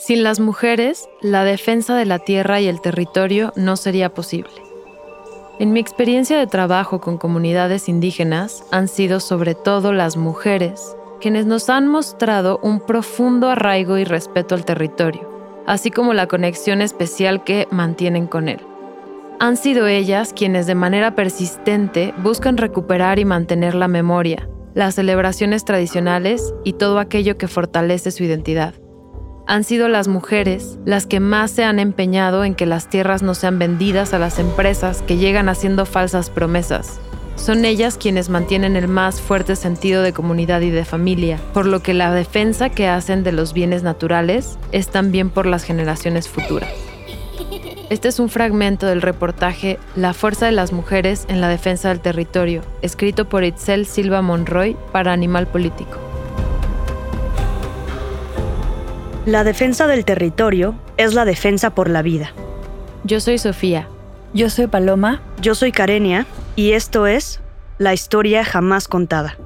Sin 0.00 0.22
las 0.22 0.40
mujeres, 0.40 1.10
la 1.20 1.44
defensa 1.44 1.94
de 1.94 2.06
la 2.06 2.18
tierra 2.18 2.58
y 2.58 2.68
el 2.68 2.80
territorio 2.80 3.52
no 3.54 3.76
sería 3.76 4.14
posible. 4.14 4.50
En 5.58 5.74
mi 5.74 5.80
experiencia 5.80 6.38
de 6.38 6.46
trabajo 6.46 7.02
con 7.02 7.18
comunidades 7.18 7.86
indígenas 7.86 8.64
han 8.70 8.88
sido 8.88 9.20
sobre 9.20 9.54
todo 9.54 9.92
las 9.92 10.16
mujeres 10.16 10.96
quienes 11.20 11.44
nos 11.44 11.68
han 11.68 11.86
mostrado 11.86 12.58
un 12.62 12.80
profundo 12.80 13.50
arraigo 13.50 13.98
y 13.98 14.04
respeto 14.04 14.54
al 14.54 14.64
territorio, 14.64 15.28
así 15.66 15.90
como 15.90 16.14
la 16.14 16.28
conexión 16.28 16.80
especial 16.80 17.44
que 17.44 17.68
mantienen 17.70 18.26
con 18.26 18.48
él. 18.48 18.60
Han 19.38 19.58
sido 19.58 19.86
ellas 19.86 20.32
quienes 20.32 20.66
de 20.66 20.76
manera 20.76 21.14
persistente 21.14 22.14
buscan 22.22 22.56
recuperar 22.56 23.18
y 23.18 23.26
mantener 23.26 23.74
la 23.74 23.86
memoria, 23.86 24.48
las 24.72 24.94
celebraciones 24.94 25.66
tradicionales 25.66 26.54
y 26.64 26.72
todo 26.72 26.98
aquello 27.00 27.36
que 27.36 27.48
fortalece 27.48 28.12
su 28.12 28.24
identidad. 28.24 28.79
Han 29.50 29.64
sido 29.64 29.88
las 29.88 30.06
mujeres 30.06 30.78
las 30.84 31.06
que 31.06 31.18
más 31.18 31.50
se 31.50 31.64
han 31.64 31.80
empeñado 31.80 32.44
en 32.44 32.54
que 32.54 32.66
las 32.66 32.88
tierras 32.88 33.20
no 33.20 33.34
sean 33.34 33.58
vendidas 33.58 34.14
a 34.14 34.20
las 34.20 34.38
empresas 34.38 35.02
que 35.02 35.16
llegan 35.16 35.48
haciendo 35.48 35.86
falsas 35.86 36.30
promesas. 36.30 37.00
Son 37.34 37.64
ellas 37.64 37.98
quienes 37.98 38.28
mantienen 38.28 38.76
el 38.76 38.86
más 38.86 39.20
fuerte 39.20 39.56
sentido 39.56 40.04
de 40.04 40.12
comunidad 40.12 40.60
y 40.60 40.70
de 40.70 40.84
familia, 40.84 41.40
por 41.52 41.66
lo 41.66 41.82
que 41.82 41.94
la 41.94 42.12
defensa 42.12 42.68
que 42.68 42.86
hacen 42.86 43.24
de 43.24 43.32
los 43.32 43.52
bienes 43.52 43.82
naturales 43.82 44.56
es 44.70 44.86
también 44.86 45.30
por 45.30 45.46
las 45.46 45.64
generaciones 45.64 46.28
futuras. 46.28 46.70
Este 47.88 48.06
es 48.06 48.20
un 48.20 48.28
fragmento 48.28 48.86
del 48.86 49.02
reportaje 49.02 49.80
La 49.96 50.14
fuerza 50.14 50.46
de 50.46 50.52
las 50.52 50.70
mujeres 50.70 51.24
en 51.26 51.40
la 51.40 51.48
defensa 51.48 51.88
del 51.88 51.98
territorio, 51.98 52.62
escrito 52.82 53.28
por 53.28 53.42
Itzel 53.42 53.84
Silva 53.84 54.22
Monroy 54.22 54.76
para 54.92 55.12
Animal 55.12 55.48
Político. 55.48 56.09
La 59.30 59.44
defensa 59.44 59.86
del 59.86 60.04
territorio 60.04 60.74
es 60.96 61.14
la 61.14 61.24
defensa 61.24 61.70
por 61.70 61.88
la 61.88 62.02
vida. 62.02 62.32
Yo 63.04 63.20
soy 63.20 63.38
Sofía. 63.38 63.86
Yo 64.34 64.50
soy 64.50 64.66
Paloma. 64.66 65.22
Yo 65.40 65.54
soy 65.54 65.70
Karenia 65.70 66.26
y 66.56 66.72
esto 66.72 67.06
es 67.06 67.38
La 67.78 67.94
historia 67.94 68.44
jamás 68.44 68.88
contada. 68.88 69.36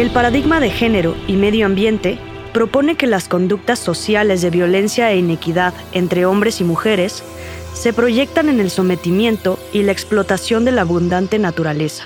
El 0.00 0.08
paradigma 0.08 0.60
de 0.60 0.70
género 0.70 1.14
y 1.26 1.34
medio 1.34 1.66
ambiente 1.66 2.18
propone 2.54 2.94
que 2.94 3.06
las 3.06 3.28
conductas 3.28 3.78
sociales 3.78 4.40
de 4.40 4.48
violencia 4.48 5.12
e 5.12 5.18
inequidad 5.18 5.74
entre 5.92 6.24
hombres 6.24 6.62
y 6.62 6.64
mujeres 6.64 7.22
se 7.74 7.92
proyectan 7.92 8.48
en 8.48 8.60
el 8.60 8.70
sometimiento 8.70 9.58
y 9.74 9.82
la 9.82 9.92
explotación 9.92 10.64
de 10.64 10.72
la 10.72 10.80
abundante 10.80 11.38
naturaleza. 11.38 12.04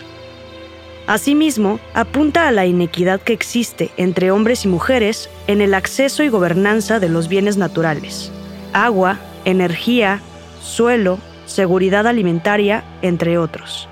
Asimismo, 1.06 1.78
apunta 1.94 2.48
a 2.48 2.50
la 2.50 2.66
inequidad 2.66 3.20
que 3.20 3.32
existe 3.32 3.92
entre 3.96 4.32
hombres 4.32 4.64
y 4.64 4.68
mujeres 4.68 5.30
en 5.46 5.60
el 5.60 5.72
acceso 5.72 6.24
y 6.24 6.28
gobernanza 6.28 6.98
de 6.98 7.08
los 7.08 7.28
bienes 7.28 7.58
naturales, 7.58 8.32
agua, 8.72 9.20
energía, 9.44 10.20
suelo, 10.60 11.20
seguridad 11.46 12.08
alimentaria, 12.08 12.82
entre 13.02 13.38
otros. 13.38 13.88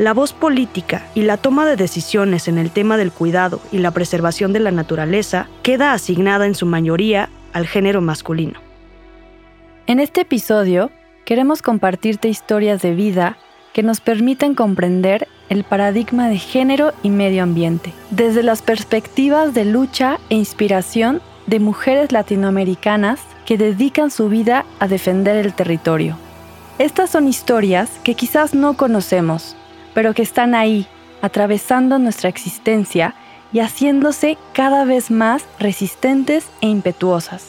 La 0.00 0.14
voz 0.14 0.32
política 0.32 1.06
y 1.14 1.24
la 1.24 1.36
toma 1.36 1.66
de 1.66 1.76
decisiones 1.76 2.48
en 2.48 2.56
el 2.56 2.70
tema 2.70 2.96
del 2.96 3.12
cuidado 3.12 3.60
y 3.70 3.80
la 3.80 3.90
preservación 3.90 4.54
de 4.54 4.58
la 4.58 4.70
naturaleza 4.70 5.46
queda 5.62 5.92
asignada 5.92 6.46
en 6.46 6.54
su 6.54 6.64
mayoría 6.64 7.28
al 7.52 7.66
género 7.66 8.00
masculino. 8.00 8.58
En 9.86 10.00
este 10.00 10.22
episodio 10.22 10.90
queremos 11.26 11.60
compartirte 11.60 12.30
historias 12.30 12.80
de 12.80 12.94
vida 12.94 13.36
que 13.74 13.82
nos 13.82 14.00
permiten 14.00 14.54
comprender 14.54 15.28
el 15.50 15.64
paradigma 15.64 16.30
de 16.30 16.38
género 16.38 16.94
y 17.02 17.10
medio 17.10 17.42
ambiente, 17.42 17.92
desde 18.10 18.42
las 18.42 18.62
perspectivas 18.62 19.52
de 19.52 19.66
lucha 19.66 20.18
e 20.30 20.34
inspiración 20.34 21.20
de 21.46 21.60
mujeres 21.60 22.10
latinoamericanas 22.10 23.20
que 23.44 23.58
dedican 23.58 24.10
su 24.10 24.30
vida 24.30 24.64
a 24.78 24.88
defender 24.88 25.36
el 25.36 25.52
territorio. 25.52 26.16
Estas 26.78 27.10
son 27.10 27.28
historias 27.28 27.90
que 28.02 28.14
quizás 28.14 28.54
no 28.54 28.78
conocemos, 28.78 29.56
pero 29.94 30.14
que 30.14 30.22
están 30.22 30.54
ahí, 30.54 30.86
atravesando 31.22 31.98
nuestra 31.98 32.28
existencia 32.28 33.14
y 33.52 33.60
haciéndose 33.60 34.38
cada 34.52 34.84
vez 34.84 35.10
más 35.10 35.44
resistentes 35.58 36.46
e 36.60 36.68
impetuosas. 36.68 37.48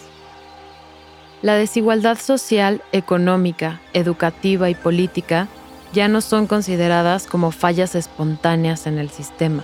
La 1.41 1.56
desigualdad 1.56 2.18
social, 2.19 2.81
económica, 2.91 3.81
educativa 3.94 4.69
y 4.69 4.75
política 4.75 5.47
ya 5.94 6.07
no 6.07 6.22
son 6.22 6.47
consideradas 6.47 7.28
como 7.28 7.52
fallas 7.52 7.96
espontáneas 7.96 8.88
en 8.88 8.97
el 8.97 9.09
sistema. 9.09 9.63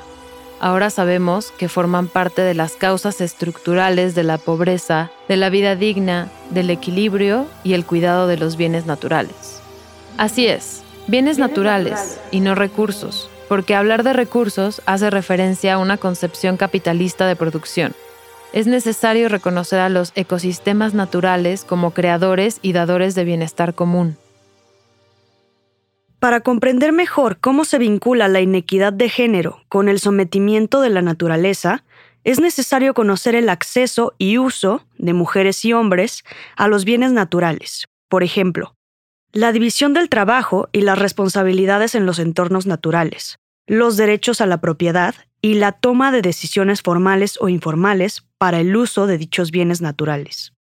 Ahora 0.60 0.90
sabemos 0.90 1.52
que 1.52 1.70
forman 1.70 2.08
parte 2.08 2.42
de 2.42 2.56
las 2.56 2.74
causas 2.74 3.22
estructurales 3.22 4.16
de 4.16 4.24
la 4.24 4.40
pobreza, 4.40 5.12
de 5.28 5.38
la 5.38 5.52
vida 5.52 5.76
digna, 5.76 6.30
del 6.50 6.72
equilibrio 6.72 7.46
y 7.64 7.74
el 7.74 7.86
cuidado 7.86 8.26
de 8.26 8.38
los 8.38 8.58
bienes 8.58 8.88
naturales. 8.88 9.62
Así 10.18 10.48
es, 10.48 10.82
Bienes 11.10 11.38
naturales 11.38 12.20
y 12.32 12.42
no 12.42 12.54
recursos, 12.54 13.30
porque 13.48 13.76
hablar 13.76 14.04
de 14.04 14.12
recursos 14.12 14.82
hace 14.86 15.10
referencia 15.10 15.76
a 15.76 15.78
una 15.78 15.96
concepción 15.96 16.58
capitalista 16.58 17.26
de 17.28 17.38
producción. 17.38 17.94
Es 18.52 18.68
necesario 18.68 19.30
reconocer 19.30 19.80
a 19.80 19.88
los 19.88 20.12
ecosistemas 20.16 20.94
naturales 20.94 21.64
como 21.64 21.92
creadores 21.92 22.60
y 22.62 22.74
dadores 22.74 23.16
de 23.16 23.24
bienestar 23.24 23.74
común. 23.74 24.18
Para 26.20 26.42
comprender 26.42 26.92
mejor 26.92 27.38
cómo 27.40 27.64
se 27.64 27.78
vincula 27.78 28.28
la 28.28 28.42
inequidad 28.42 28.92
de 28.92 29.08
género 29.08 29.62
con 29.70 29.88
el 29.88 30.02
sometimiento 30.02 30.82
de 30.82 30.90
la 30.90 31.02
naturaleza, 31.02 31.86
es 32.26 32.42
necesario 32.42 32.94
conocer 32.94 33.34
el 33.34 33.48
acceso 33.48 34.14
y 34.18 34.40
uso 34.40 34.84
de 34.98 35.14
mujeres 35.14 35.64
y 35.64 35.72
hombres 35.72 36.26
a 36.58 36.68
los 36.68 36.84
bienes 36.84 37.14
naturales. 37.14 37.88
Por 38.10 38.24
ejemplo, 38.24 38.77
la 39.34 39.52
división 39.52 39.94
del 39.94 40.10
trabajo 40.10 40.70
y 40.72 40.82
las 40.82 40.98
responsabilidades 40.98 41.96
en 41.96 42.06
los 42.06 42.20
entornos 42.20 42.66
naturales, 42.66 43.40
los 43.68 43.98
derechos 43.98 44.42
a 44.42 44.46
la 44.46 44.62
propiedad 44.62 45.16
y 45.42 45.56
la 45.56 45.72
toma 45.72 46.12
de 46.12 46.22
decisiones 46.22 46.82
formales 46.82 47.38
o 47.40 47.50
informales 47.50 48.26
para 48.38 48.60
el 48.60 48.76
uso 48.76 49.08
de 49.08 49.18
dichos 49.18 49.52
bienes 49.52 49.82
naturales. 49.82 50.54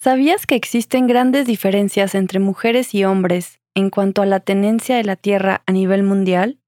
¿Sabías 0.00 0.46
que 0.46 0.56
existen 0.56 1.06
grandes 1.06 1.46
diferencias 1.46 2.14
entre 2.14 2.40
mujeres 2.40 2.94
y 2.94 3.04
hombres 3.04 3.60
en 3.74 3.88
cuanto 3.88 4.22
a 4.22 4.26
la 4.26 4.40
tenencia 4.40 4.96
de 4.96 5.04
la 5.04 5.16
tierra 5.16 5.62
a 5.66 5.72
nivel 5.72 6.02
mundial? 6.02 6.58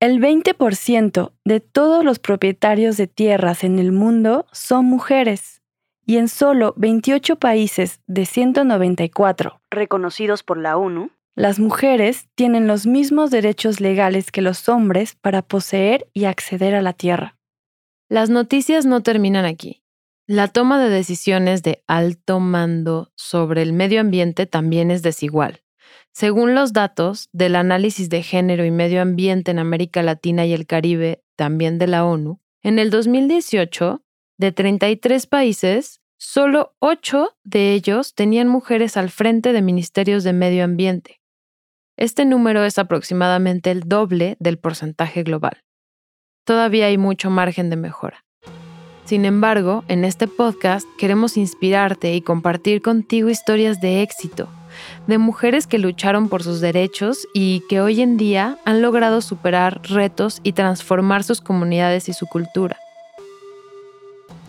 El 0.00 0.20
20% 0.20 1.32
de 1.44 1.60
todos 1.60 2.04
los 2.04 2.18
propietarios 2.18 2.96
de 2.96 3.06
tierras 3.06 3.62
en 3.62 3.78
el 3.78 3.92
mundo 3.92 4.46
son 4.52 4.84
mujeres 4.84 5.55
y 6.06 6.18
en 6.18 6.28
solo 6.28 6.72
28 6.76 7.36
países 7.36 8.00
de 8.06 8.24
194 8.24 9.60
reconocidos 9.70 10.44
por 10.44 10.56
la 10.56 10.76
ONU, 10.76 11.10
las 11.34 11.58
mujeres 11.58 12.28
tienen 12.34 12.66
los 12.66 12.86
mismos 12.86 13.30
derechos 13.30 13.80
legales 13.80 14.30
que 14.30 14.40
los 14.40 14.68
hombres 14.68 15.16
para 15.20 15.42
poseer 15.42 16.08
y 16.14 16.24
acceder 16.24 16.74
a 16.74 16.80
la 16.80 16.94
tierra. 16.94 17.36
Las 18.08 18.30
noticias 18.30 18.86
no 18.86 19.02
terminan 19.02 19.44
aquí. 19.44 19.82
La 20.28 20.48
toma 20.48 20.82
de 20.82 20.88
decisiones 20.88 21.62
de 21.62 21.82
alto 21.86 22.40
mando 22.40 23.12
sobre 23.16 23.62
el 23.62 23.72
medio 23.72 24.00
ambiente 24.00 24.46
también 24.46 24.90
es 24.90 25.02
desigual. 25.02 25.62
Según 26.12 26.54
los 26.54 26.72
datos 26.72 27.28
del 27.32 27.56
análisis 27.56 28.08
de 28.08 28.22
género 28.22 28.64
y 28.64 28.70
medio 28.70 29.02
ambiente 29.02 29.50
en 29.50 29.58
América 29.58 30.02
Latina 30.02 30.46
y 30.46 30.54
el 30.54 30.66
Caribe, 30.66 31.22
también 31.36 31.78
de 31.78 31.88
la 31.88 32.04
ONU, 32.04 32.40
en 32.62 32.78
el 32.78 32.90
2018 32.90 34.02
de 34.38 34.52
33 34.52 35.26
países, 35.26 36.00
solo 36.18 36.74
8 36.80 37.36
de 37.44 37.72
ellos 37.72 38.14
tenían 38.14 38.48
mujeres 38.48 38.96
al 38.96 39.10
frente 39.10 39.52
de 39.52 39.62
ministerios 39.62 40.24
de 40.24 40.32
medio 40.32 40.64
ambiente. 40.64 41.20
Este 41.96 42.24
número 42.26 42.64
es 42.64 42.78
aproximadamente 42.78 43.70
el 43.70 43.80
doble 43.80 44.36
del 44.38 44.58
porcentaje 44.58 45.22
global. 45.22 45.62
Todavía 46.44 46.86
hay 46.86 46.98
mucho 46.98 47.30
margen 47.30 47.70
de 47.70 47.76
mejora. 47.76 48.24
Sin 49.06 49.24
embargo, 49.24 49.84
en 49.88 50.04
este 50.04 50.26
podcast 50.26 50.86
queremos 50.98 51.36
inspirarte 51.36 52.14
y 52.14 52.20
compartir 52.20 52.82
contigo 52.82 53.30
historias 53.30 53.80
de 53.80 54.02
éxito, 54.02 54.48
de 55.06 55.16
mujeres 55.16 55.66
que 55.66 55.78
lucharon 55.78 56.28
por 56.28 56.42
sus 56.42 56.60
derechos 56.60 57.26
y 57.32 57.62
que 57.68 57.80
hoy 57.80 58.02
en 58.02 58.16
día 58.16 58.58
han 58.64 58.82
logrado 58.82 59.20
superar 59.22 59.80
retos 59.84 60.40
y 60.42 60.52
transformar 60.52 61.24
sus 61.24 61.40
comunidades 61.40 62.08
y 62.08 62.12
su 62.12 62.26
cultura. 62.26 62.78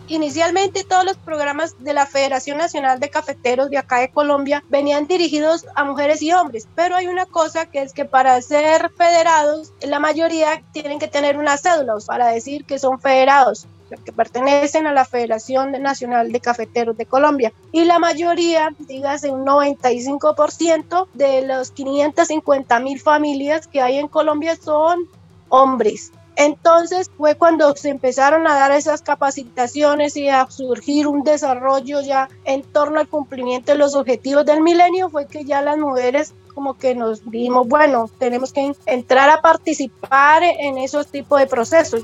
Inicialmente 0.07 0.83
todos 0.83 1.03
los 1.03 1.17
programas 1.17 1.75
de 1.83 1.93
la 1.93 2.05
Federación 2.05 2.57
Nacional 2.57 2.99
de 2.99 3.09
Cafeteros 3.09 3.69
de 3.69 3.77
acá 3.77 3.99
de 3.99 4.09
Colombia 4.09 4.63
venían 4.69 5.07
dirigidos 5.07 5.65
a 5.75 5.83
mujeres 5.83 6.21
y 6.21 6.31
hombres, 6.31 6.67
pero 6.75 6.95
hay 6.95 7.07
una 7.07 7.25
cosa 7.25 7.65
que 7.65 7.81
es 7.81 7.93
que 7.93 8.05
para 8.05 8.41
ser 8.41 8.89
federados 8.97 9.73
la 9.81 9.99
mayoría 9.99 10.61
tienen 10.71 10.99
que 10.99 11.07
tener 11.07 11.37
una 11.37 11.57
cédula 11.57 11.95
para 12.05 12.27
decir 12.27 12.65
que 12.65 12.79
son 12.79 12.99
federados 12.99 13.67
que 14.03 14.11
pertenecen 14.11 14.85
a 14.87 14.93
la 14.93 15.05
Federación 15.05 15.71
Nacional 15.81 16.31
de 16.31 16.41
Cafeteros 16.41 16.97
de 16.97 17.05
Colombia. 17.05 17.53
Y 17.71 17.85
la 17.85 17.99
mayoría, 17.99 18.75
dígase 18.79 19.29
un 19.29 19.45
95% 19.45 21.07
de 21.13 21.47
los 21.47 21.71
550 21.71 22.79
mil 22.79 22.99
familias 22.99 23.67
que 23.67 23.81
hay 23.81 23.97
en 23.97 24.07
Colombia 24.07 24.57
son 24.57 25.07
hombres. 25.49 26.11
Entonces 26.37 27.09
fue 27.17 27.35
cuando 27.35 27.75
se 27.75 27.89
empezaron 27.89 28.47
a 28.47 28.53
dar 28.53 28.71
esas 28.71 29.01
capacitaciones 29.01 30.15
y 30.15 30.29
a 30.29 30.45
surgir 30.49 31.07
un 31.07 31.23
desarrollo 31.23 32.01
ya 32.01 32.29
en 32.45 32.61
torno 32.61 32.99
al 32.99 33.07
cumplimiento 33.07 33.71
de 33.71 33.79
los 33.79 33.95
objetivos 33.95 34.45
del 34.45 34.61
milenio, 34.61 35.09
fue 35.09 35.25
que 35.25 35.45
ya 35.45 35.63
las 35.63 35.79
mujeres 35.79 36.33
como 36.53 36.77
que 36.77 36.93
nos 36.93 37.29
dijimos, 37.29 37.67
bueno, 37.67 38.09
tenemos 38.19 38.53
que 38.53 38.71
entrar 38.85 39.29
a 39.31 39.41
participar 39.41 40.43
en 40.43 40.77
esos 40.77 41.07
tipos 41.07 41.39
de 41.39 41.47
procesos. 41.47 42.01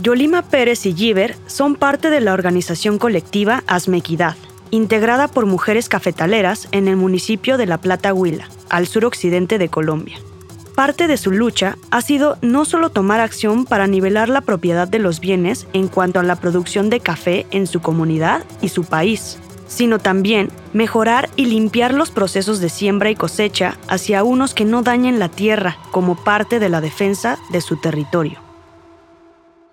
Yolima 0.00 0.42
Pérez 0.42 0.84
y 0.86 0.94
Giver 0.94 1.36
son 1.46 1.76
parte 1.76 2.10
de 2.10 2.20
la 2.20 2.32
organización 2.32 2.98
colectiva 2.98 3.62
Asmequidad, 3.68 4.36
integrada 4.70 5.28
por 5.28 5.46
mujeres 5.46 5.88
cafetaleras 5.88 6.68
en 6.72 6.88
el 6.88 6.96
municipio 6.96 7.56
de 7.56 7.66
La 7.66 7.78
Plata 7.78 8.12
Huila, 8.14 8.48
al 8.68 8.86
suroccidente 8.86 9.58
de 9.58 9.68
Colombia. 9.68 10.18
Parte 10.80 11.08
de 11.08 11.18
su 11.18 11.30
lucha 11.30 11.76
ha 11.90 12.00
sido 12.00 12.38
no 12.40 12.64
solo 12.64 12.88
tomar 12.88 13.20
acción 13.20 13.66
para 13.66 13.86
nivelar 13.86 14.30
la 14.30 14.40
propiedad 14.40 14.88
de 14.88 14.98
los 14.98 15.20
bienes 15.20 15.66
en 15.74 15.88
cuanto 15.88 16.18
a 16.20 16.22
la 16.22 16.36
producción 16.36 16.88
de 16.88 17.00
café 17.00 17.46
en 17.50 17.66
su 17.66 17.82
comunidad 17.82 18.44
y 18.62 18.70
su 18.70 18.84
país, 18.84 19.38
sino 19.66 19.98
también 19.98 20.48
mejorar 20.72 21.28
y 21.36 21.44
limpiar 21.44 21.92
los 21.92 22.10
procesos 22.10 22.60
de 22.60 22.70
siembra 22.70 23.10
y 23.10 23.14
cosecha 23.14 23.76
hacia 23.88 24.24
unos 24.24 24.54
que 24.54 24.64
no 24.64 24.80
dañen 24.80 25.18
la 25.18 25.28
tierra 25.28 25.76
como 25.90 26.16
parte 26.16 26.58
de 26.58 26.70
la 26.70 26.80
defensa 26.80 27.36
de 27.50 27.60
su 27.60 27.78
territorio. 27.78 28.38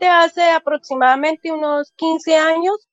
Hace 0.01 0.51
aproximadamente 0.51 1.54
unos 1.54 1.94
15 1.95 2.36
años, 2.36 2.86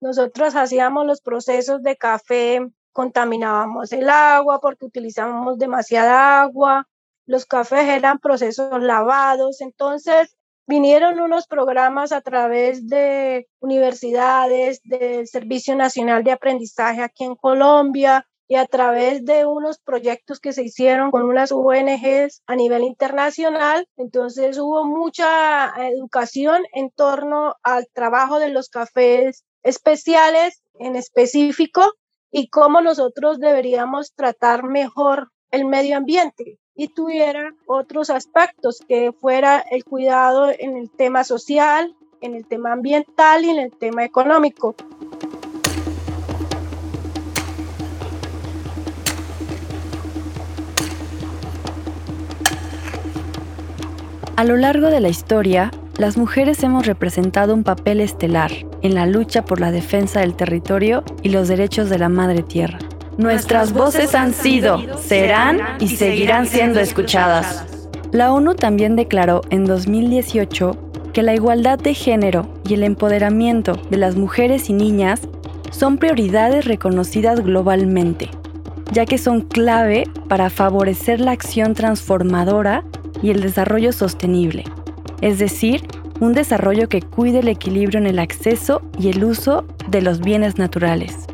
nosotros 0.00 0.54
hacíamos 0.54 1.04
los 1.04 1.20
procesos 1.20 1.82
de 1.82 1.96
café, 1.96 2.60
contaminábamos 2.92 3.92
el 3.92 4.08
agua 4.08 4.60
porque 4.60 4.84
utilizábamos 4.84 5.58
demasiada 5.58 6.42
agua, 6.42 6.86
los 7.26 7.44
cafés 7.44 7.88
eran 7.88 8.18
procesos 8.18 8.82
lavados, 8.82 9.60
entonces 9.60 10.36
vinieron 10.66 11.20
unos 11.20 11.46
programas 11.46 12.12
a 12.12 12.20
través 12.20 12.88
de 12.88 13.48
universidades, 13.60 14.80
del 14.84 15.26
Servicio 15.26 15.76
Nacional 15.76 16.24
de 16.24 16.32
Aprendizaje 16.32 17.02
aquí 17.02 17.24
en 17.24 17.36
Colombia 17.36 18.26
y 18.48 18.54
a 18.54 18.66
través 18.66 19.24
de 19.24 19.44
unos 19.44 19.78
proyectos 19.78 20.38
que 20.38 20.52
se 20.52 20.62
hicieron 20.62 21.10
con 21.10 21.24
unas 21.24 21.50
ONGs 21.50 22.42
a 22.46 22.54
nivel 22.54 22.84
internacional. 22.84 23.88
Entonces 23.96 24.58
hubo 24.58 24.84
mucha 24.84 25.72
educación 25.88 26.62
en 26.72 26.90
torno 26.90 27.56
al 27.64 27.88
trabajo 27.92 28.38
de 28.38 28.50
los 28.50 28.68
cafés 28.68 29.44
especiales 29.64 30.62
en 30.78 30.94
específico 30.94 31.94
y 32.30 32.48
cómo 32.50 32.80
nosotros 32.82 33.40
deberíamos 33.40 34.14
tratar 34.14 34.62
mejor 34.62 35.32
el 35.50 35.64
medio 35.64 35.96
ambiente 35.96 36.60
y 36.76 36.88
tuviera 36.88 37.54
otros 37.66 38.10
aspectos, 38.10 38.80
que 38.86 39.12
fuera 39.12 39.58
el 39.70 39.84
cuidado 39.84 40.50
en 40.58 40.76
el 40.76 40.90
tema 40.90 41.24
social, 41.24 41.94
en 42.20 42.34
el 42.34 42.46
tema 42.46 42.72
ambiental 42.72 43.44
y 43.44 43.50
en 43.50 43.58
el 43.58 43.72
tema 43.72 44.04
económico. 44.04 44.74
A 54.36 54.44
lo 54.44 54.56
largo 54.56 54.88
de 54.88 55.00
la 55.00 55.08
historia, 55.08 55.70
las 55.96 56.18
mujeres 56.18 56.62
hemos 56.62 56.84
representado 56.84 57.54
un 57.54 57.64
papel 57.64 58.02
estelar 58.02 58.52
en 58.82 58.94
la 58.94 59.06
lucha 59.06 59.46
por 59.46 59.60
la 59.60 59.72
defensa 59.72 60.20
del 60.20 60.36
territorio 60.36 61.04
y 61.22 61.30
los 61.30 61.48
derechos 61.48 61.88
de 61.88 61.98
la 61.98 62.10
madre 62.10 62.42
tierra. 62.42 62.78
Nuestras 63.18 63.72
voces 63.72 64.14
han 64.14 64.34
sido, 64.34 64.98
serán 64.98 65.60
y 65.80 65.88
seguirán 65.88 66.46
siendo 66.46 66.80
escuchadas. 66.80 67.64
La 68.12 68.32
ONU 68.32 68.54
también 68.54 68.94
declaró 68.94 69.40
en 69.48 69.64
2018 69.64 70.76
que 71.14 71.22
la 71.22 71.34
igualdad 71.34 71.78
de 71.78 71.94
género 71.94 72.46
y 72.68 72.74
el 72.74 72.82
empoderamiento 72.82 73.72
de 73.90 73.96
las 73.96 74.16
mujeres 74.16 74.68
y 74.68 74.74
niñas 74.74 75.22
son 75.70 75.96
prioridades 75.96 76.66
reconocidas 76.66 77.40
globalmente, 77.40 78.28
ya 78.92 79.06
que 79.06 79.16
son 79.16 79.40
clave 79.40 80.04
para 80.28 80.50
favorecer 80.50 81.18
la 81.20 81.32
acción 81.32 81.72
transformadora 81.72 82.84
y 83.22 83.30
el 83.30 83.40
desarrollo 83.40 83.92
sostenible, 83.92 84.64
es 85.22 85.38
decir, 85.38 85.86
un 86.20 86.34
desarrollo 86.34 86.88
que 86.90 87.00
cuide 87.00 87.38
el 87.38 87.48
equilibrio 87.48 87.98
en 87.98 88.06
el 88.06 88.18
acceso 88.18 88.82
y 88.98 89.08
el 89.08 89.24
uso 89.24 89.64
de 89.88 90.02
los 90.02 90.20
bienes 90.20 90.58
naturales. 90.58 91.26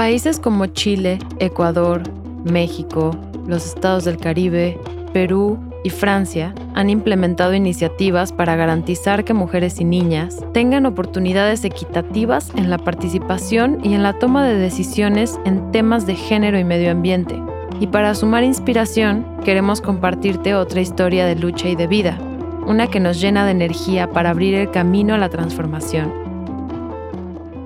Países 0.00 0.40
como 0.40 0.64
Chile, 0.64 1.18
Ecuador, 1.40 2.02
México, 2.50 3.14
los 3.46 3.66
estados 3.66 4.06
del 4.06 4.16
Caribe, 4.16 4.78
Perú 5.12 5.58
y 5.84 5.90
Francia 5.90 6.54
han 6.74 6.88
implementado 6.88 7.52
iniciativas 7.52 8.32
para 8.32 8.56
garantizar 8.56 9.24
que 9.24 9.34
mujeres 9.34 9.78
y 9.78 9.84
niñas 9.84 10.38
tengan 10.54 10.86
oportunidades 10.86 11.66
equitativas 11.66 12.50
en 12.56 12.70
la 12.70 12.78
participación 12.78 13.78
y 13.84 13.92
en 13.92 14.02
la 14.02 14.18
toma 14.18 14.42
de 14.42 14.54
decisiones 14.54 15.38
en 15.44 15.70
temas 15.70 16.06
de 16.06 16.14
género 16.14 16.58
y 16.58 16.64
medio 16.64 16.92
ambiente. 16.92 17.38
Y 17.78 17.88
para 17.88 18.14
sumar 18.14 18.42
inspiración, 18.42 19.26
queremos 19.44 19.82
compartirte 19.82 20.54
otra 20.54 20.80
historia 20.80 21.26
de 21.26 21.36
lucha 21.36 21.68
y 21.68 21.76
de 21.76 21.86
vida, 21.86 22.18
una 22.66 22.86
que 22.86 23.00
nos 23.00 23.20
llena 23.20 23.44
de 23.44 23.50
energía 23.50 24.10
para 24.10 24.30
abrir 24.30 24.54
el 24.54 24.70
camino 24.70 25.12
a 25.12 25.18
la 25.18 25.28
transformación. 25.28 26.10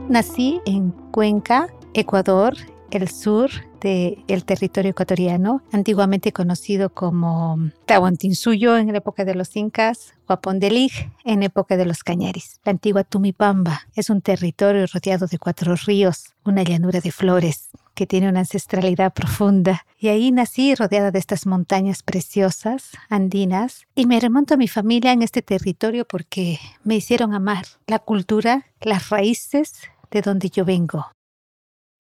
Nací 0.09 0.61
en 0.67 0.91
Cuenca, 1.13 1.69
Ecuador, 1.95 2.55
el 2.91 3.09
sur 3.09 3.51
del 3.81 4.45
territorio 4.45 4.91
ecuatoriano, 4.91 5.63
antiguamente 5.73 6.33
conocido 6.33 6.91
como 6.91 7.59
Tahuantinsuyo 7.87 8.77
en 8.77 8.93
la 8.93 8.99
época 8.99 9.25
de 9.25 9.35
los 9.35 9.55
incas, 9.57 10.15
Huapondelig 10.29 11.11
en 11.25 11.43
época 11.43 11.77
de 11.77 11.87
los 11.87 12.03
cañaris. 12.03 12.61
La 12.65 12.71
antigua 12.71 13.05
Tumipamba 13.05 13.83
es 13.95 14.11
un 14.11 14.23
territorio 14.23 14.87
rodeado 14.93 15.27
de 15.27 15.39
cuatro 15.39 15.77
ríos, 15.77 16.35
una 16.45 16.63
llanura 16.63 17.01
de 17.01 17.13
flores 17.13 17.71
que 17.95 18.07
tiene 18.07 18.29
una 18.29 18.41
ancestralidad 18.41 19.13
profunda. 19.13 19.87
Y 19.99 20.09
ahí 20.09 20.33
nací 20.33 20.75
rodeada 20.75 21.11
de 21.11 21.19
estas 21.19 21.47
montañas 21.47 22.03
preciosas, 22.03 22.91
andinas, 23.09 23.87
y 23.95 24.07
me 24.07 24.19
remonto 24.19 24.55
a 24.55 24.57
mi 24.57 24.67
familia 24.67 25.13
en 25.13 25.23
este 25.23 25.43
territorio 25.43 26.05
porque 26.05 26.59
me 26.83 26.97
hicieron 26.97 27.35
amar 27.35 27.67
la 27.87 28.01
cultura, 28.01 28.67
las 28.81 29.11
raíces 29.11 29.75
de 30.11 30.23
donde 30.23 30.51
yo 30.51 30.65
vengo. 30.65 31.07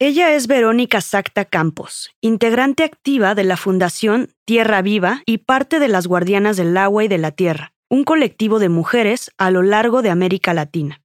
Ella 0.06 0.34
es 0.34 0.48
Verónica 0.48 1.00
Sacta 1.00 1.46
Campos, 1.46 2.10
integrante 2.20 2.84
activa 2.84 3.34
de 3.34 3.42
la 3.42 3.56
Fundación 3.56 4.34
Tierra 4.44 4.82
Viva 4.82 5.22
y 5.24 5.38
parte 5.38 5.78
de 5.78 5.88
las 5.88 6.06
Guardianas 6.06 6.58
del 6.58 6.76
Agua 6.76 7.04
y 7.04 7.08
de 7.08 7.16
la 7.16 7.30
Tierra, 7.30 7.72
un 7.88 8.04
colectivo 8.04 8.58
de 8.58 8.68
mujeres 8.68 9.30
a 9.38 9.50
lo 9.50 9.62
largo 9.62 10.02
de 10.02 10.10
América 10.10 10.52
Latina. 10.52 11.00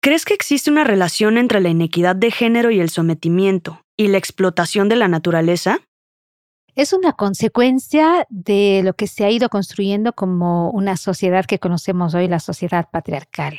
¿Crees 0.00 0.24
que 0.24 0.34
existe 0.34 0.70
una 0.70 0.84
relación 0.84 1.38
entre 1.38 1.60
la 1.60 1.70
inequidad 1.70 2.14
de 2.14 2.30
género 2.30 2.70
y 2.70 2.78
el 2.78 2.90
sometimiento 2.90 3.82
y 3.96 4.06
la 4.06 4.18
explotación 4.18 4.88
de 4.88 4.94
la 4.94 5.08
naturaleza? 5.08 5.80
Es 6.76 6.92
una 6.92 7.14
consecuencia 7.14 8.28
de 8.28 8.82
lo 8.84 8.94
que 8.94 9.08
se 9.08 9.24
ha 9.24 9.30
ido 9.30 9.48
construyendo 9.48 10.12
como 10.12 10.70
una 10.70 10.96
sociedad 10.96 11.46
que 11.46 11.58
conocemos 11.58 12.14
hoy, 12.14 12.28
la 12.28 12.38
sociedad 12.38 12.90
patriarcal 12.92 13.58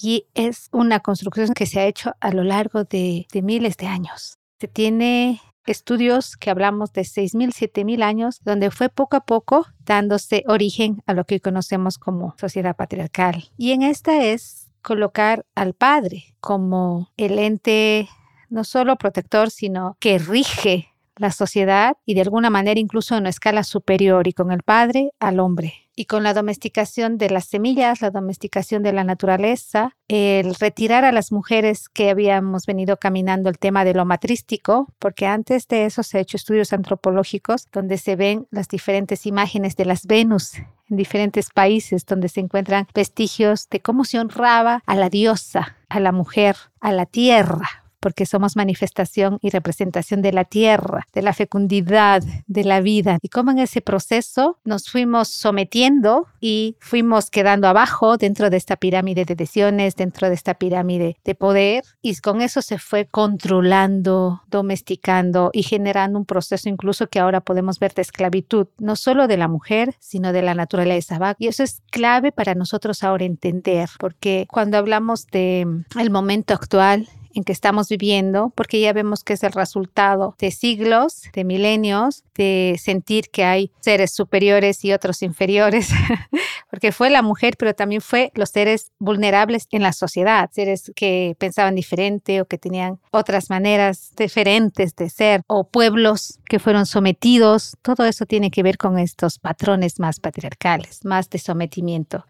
y 0.00 0.26
es 0.34 0.68
una 0.72 1.00
construcción 1.00 1.52
que 1.54 1.66
se 1.66 1.80
ha 1.80 1.86
hecho 1.86 2.14
a 2.20 2.32
lo 2.32 2.42
largo 2.42 2.84
de, 2.84 3.26
miles 3.42 3.76
de 3.76 3.86
años. 3.86 4.38
Se 4.58 4.66
tiene 4.66 5.40
estudios 5.66 6.36
que 6.36 6.50
hablamos 6.50 6.92
de 6.92 7.02
6.000, 7.02 7.52
7.000 7.52 8.02
años, 8.02 8.40
donde 8.42 8.70
fue 8.70 8.88
poco 8.88 9.16
a 9.16 9.20
poco 9.20 9.66
dándose 9.84 10.42
origen 10.48 11.02
a 11.06 11.12
lo 11.12 11.24
que 11.24 11.40
conocemos 11.40 11.98
como 11.98 12.34
sociedad 12.38 12.76
patriarcal. 12.76 13.50
Y 13.56 13.72
en 13.72 13.82
esta 13.82 14.24
es 14.24 14.70
colocar 14.82 15.44
al 15.54 15.74
padre 15.74 16.34
como 16.40 17.10
el 17.16 17.38
ente 17.38 18.08
no 18.48 18.64
solo 18.64 18.96
protector, 18.96 19.50
sino 19.50 19.96
que 20.00 20.18
rige 20.18 20.89
la 21.20 21.30
sociedad 21.30 21.96
y 22.06 22.14
de 22.14 22.22
alguna 22.22 22.50
manera 22.50 22.80
incluso 22.80 23.14
en 23.14 23.20
una 23.20 23.30
escala 23.30 23.62
superior 23.62 24.26
y 24.26 24.32
con 24.32 24.50
el 24.50 24.62
padre 24.62 25.10
al 25.20 25.38
hombre. 25.38 25.74
Y 25.94 26.06
con 26.06 26.22
la 26.22 26.32
domesticación 26.32 27.18
de 27.18 27.28
las 27.28 27.44
semillas, 27.44 28.00
la 28.00 28.10
domesticación 28.10 28.82
de 28.82 28.94
la 28.94 29.04
naturaleza, 29.04 29.96
el 30.08 30.54
retirar 30.54 31.04
a 31.04 31.12
las 31.12 31.30
mujeres 31.30 31.90
que 31.90 32.08
habíamos 32.08 32.64
venido 32.64 32.96
caminando 32.96 33.50
el 33.50 33.58
tema 33.58 33.84
de 33.84 33.92
lo 33.92 34.06
matrístico, 34.06 34.88
porque 34.98 35.26
antes 35.26 35.68
de 35.68 35.84
eso 35.84 36.02
se 36.02 36.16
han 36.16 36.22
hecho 36.22 36.38
estudios 36.38 36.72
antropológicos 36.72 37.66
donde 37.70 37.98
se 37.98 38.16
ven 38.16 38.46
las 38.50 38.68
diferentes 38.68 39.26
imágenes 39.26 39.76
de 39.76 39.84
las 39.84 40.06
Venus 40.06 40.54
en 40.88 40.96
diferentes 40.96 41.50
países 41.50 42.06
donde 42.06 42.28
se 42.28 42.40
encuentran 42.40 42.88
vestigios 42.94 43.68
de 43.68 43.80
cómo 43.80 44.04
se 44.04 44.18
honraba 44.18 44.82
a 44.86 44.96
la 44.96 45.10
diosa, 45.10 45.76
a 45.90 46.00
la 46.00 46.12
mujer, 46.12 46.56
a 46.80 46.92
la 46.92 47.04
tierra, 47.04 47.79
porque 48.00 48.26
somos 48.26 48.56
manifestación 48.56 49.38
y 49.42 49.50
representación 49.50 50.22
de 50.22 50.32
la 50.32 50.44
tierra, 50.44 51.06
de 51.12 51.22
la 51.22 51.32
fecundidad, 51.32 52.22
de 52.46 52.64
la 52.64 52.80
vida, 52.80 53.18
y 53.22 53.28
cómo 53.28 53.50
en 53.50 53.58
ese 53.58 53.80
proceso 53.80 54.58
nos 54.64 54.88
fuimos 54.88 55.28
sometiendo 55.28 56.26
y 56.40 56.76
fuimos 56.80 57.30
quedando 57.30 57.68
abajo 57.68 58.16
dentro 58.16 58.50
de 58.50 58.56
esta 58.56 58.76
pirámide 58.76 59.24
de 59.24 59.34
decisiones, 59.34 59.96
dentro 59.96 60.28
de 60.28 60.34
esta 60.34 60.54
pirámide 60.54 61.16
de 61.24 61.34
poder, 61.34 61.84
y 62.02 62.16
con 62.16 62.40
eso 62.40 62.62
se 62.62 62.78
fue 62.78 63.06
controlando, 63.06 64.42
domesticando 64.48 65.50
y 65.52 65.62
generando 65.62 66.18
un 66.18 66.24
proceso 66.24 66.68
incluso 66.68 67.08
que 67.08 67.20
ahora 67.20 67.40
podemos 67.40 67.78
ver 67.78 67.94
de 67.94 68.02
esclavitud, 68.02 68.66
no 68.78 68.96
solo 68.96 69.26
de 69.26 69.36
la 69.36 69.48
mujer, 69.48 69.94
sino 69.98 70.32
de 70.32 70.42
la 70.42 70.54
naturaleza. 70.54 71.18
Y 71.38 71.48
eso 71.48 71.62
es 71.62 71.82
clave 71.90 72.32
para 72.32 72.54
nosotros 72.54 73.02
ahora 73.02 73.24
entender, 73.24 73.88
porque 73.98 74.46
cuando 74.50 74.78
hablamos 74.78 75.26
de 75.26 75.66
el 75.98 76.10
momento 76.10 76.54
actual, 76.54 77.08
en 77.34 77.44
que 77.44 77.52
estamos 77.52 77.88
viviendo, 77.88 78.52
porque 78.54 78.80
ya 78.80 78.92
vemos 78.92 79.24
que 79.24 79.34
es 79.34 79.42
el 79.42 79.52
resultado 79.52 80.34
de 80.38 80.50
siglos, 80.50 81.22
de 81.32 81.44
milenios, 81.44 82.24
de 82.34 82.78
sentir 82.82 83.30
que 83.30 83.44
hay 83.44 83.72
seres 83.80 84.12
superiores 84.12 84.84
y 84.84 84.92
otros 84.92 85.22
inferiores, 85.22 85.90
porque 86.70 86.92
fue 86.92 87.10
la 87.10 87.22
mujer, 87.22 87.56
pero 87.58 87.74
también 87.74 88.00
fue 88.00 88.32
los 88.34 88.50
seres 88.50 88.92
vulnerables 88.98 89.66
en 89.70 89.82
la 89.82 89.92
sociedad, 89.92 90.50
seres 90.52 90.92
que 90.94 91.36
pensaban 91.38 91.74
diferente 91.74 92.40
o 92.40 92.46
que 92.46 92.58
tenían 92.58 92.98
otras 93.10 93.50
maneras 93.50 94.12
diferentes 94.16 94.94
de 94.96 95.10
ser, 95.10 95.42
o 95.46 95.68
pueblos 95.68 96.38
que 96.48 96.58
fueron 96.58 96.86
sometidos, 96.86 97.76
todo 97.82 98.04
eso 98.04 98.26
tiene 98.26 98.50
que 98.50 98.62
ver 98.62 98.76
con 98.76 98.98
estos 98.98 99.38
patrones 99.38 99.98
más 99.98 100.20
patriarcales, 100.20 101.04
más 101.04 101.30
de 101.30 101.38
sometimiento. 101.38 102.26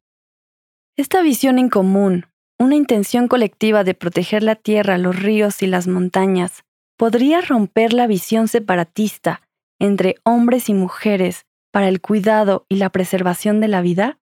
Esta 0.96 1.22
visión 1.22 1.58
en 1.58 1.70
común 1.70 2.26
una 2.60 2.76
intención 2.76 3.26
colectiva 3.26 3.84
de 3.84 3.94
proteger 3.94 4.42
la 4.42 4.54
tierra, 4.54 4.98
los 4.98 5.18
ríos 5.18 5.62
y 5.62 5.66
las 5.66 5.88
montañas, 5.88 6.62
podría 6.98 7.40
romper 7.40 7.94
la 7.94 8.06
visión 8.06 8.48
separatista 8.48 9.40
entre 9.78 10.16
hombres 10.24 10.68
y 10.68 10.74
mujeres 10.74 11.46
para 11.72 11.88
el 11.88 12.02
cuidado 12.02 12.66
y 12.68 12.76
la 12.76 12.90
preservación 12.90 13.60
de 13.60 13.68
la 13.68 13.80
vida? 13.80 14.18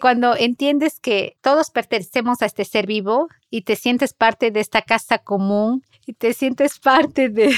Cuando 0.00 0.36
entiendes 0.36 1.00
que 1.00 1.36
todos 1.40 1.70
pertenecemos 1.70 2.42
a 2.42 2.46
este 2.46 2.64
ser 2.64 2.86
vivo 2.86 3.26
y 3.50 3.62
te 3.62 3.74
sientes 3.74 4.14
parte 4.14 4.52
de 4.52 4.60
esta 4.60 4.82
casa 4.82 5.18
común 5.18 5.82
y 6.06 6.12
te 6.12 6.34
sientes 6.34 6.78
parte 6.78 7.28
de, 7.28 7.52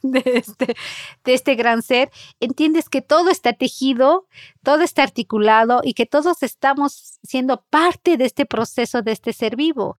de 0.02 0.22
este, 0.24 0.76
de 1.24 1.34
este 1.34 1.54
gran 1.54 1.82
ser, 1.82 2.10
entiendes 2.40 2.88
que 2.88 3.02
todo 3.02 3.30
está 3.30 3.52
tejido, 3.52 4.26
todo 4.62 4.82
está 4.82 5.02
articulado 5.02 5.80
y 5.82 5.94
que 5.94 6.06
todos 6.06 6.42
estamos 6.42 7.18
siendo 7.22 7.64
parte 7.70 8.16
de 8.16 8.24
este 8.24 8.46
proceso 8.46 9.02
de 9.02 9.12
este 9.12 9.32
ser 9.32 9.56
vivo. 9.56 9.98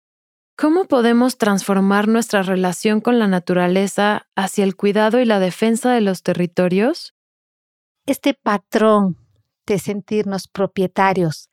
¿Cómo 0.57 0.85
podemos 0.85 1.39
transformar 1.39 2.07
nuestra 2.07 2.43
relación 2.43 3.01
con 3.01 3.19
la 3.19 3.27
naturaleza 3.27 4.29
hacia 4.37 4.65
el 4.65 4.77
cuidado 4.77 5.19
y 5.19 5.25
la 5.25 5.39
defensa 5.39 5.93
de 5.93 6.03
los 6.03 6.23
territorios? 6.23 7.15
Este 8.05 8.35
patrón 8.35 9.17
de 9.67 9.79
sentirnos 9.79 10.49
propietarios 10.49 11.49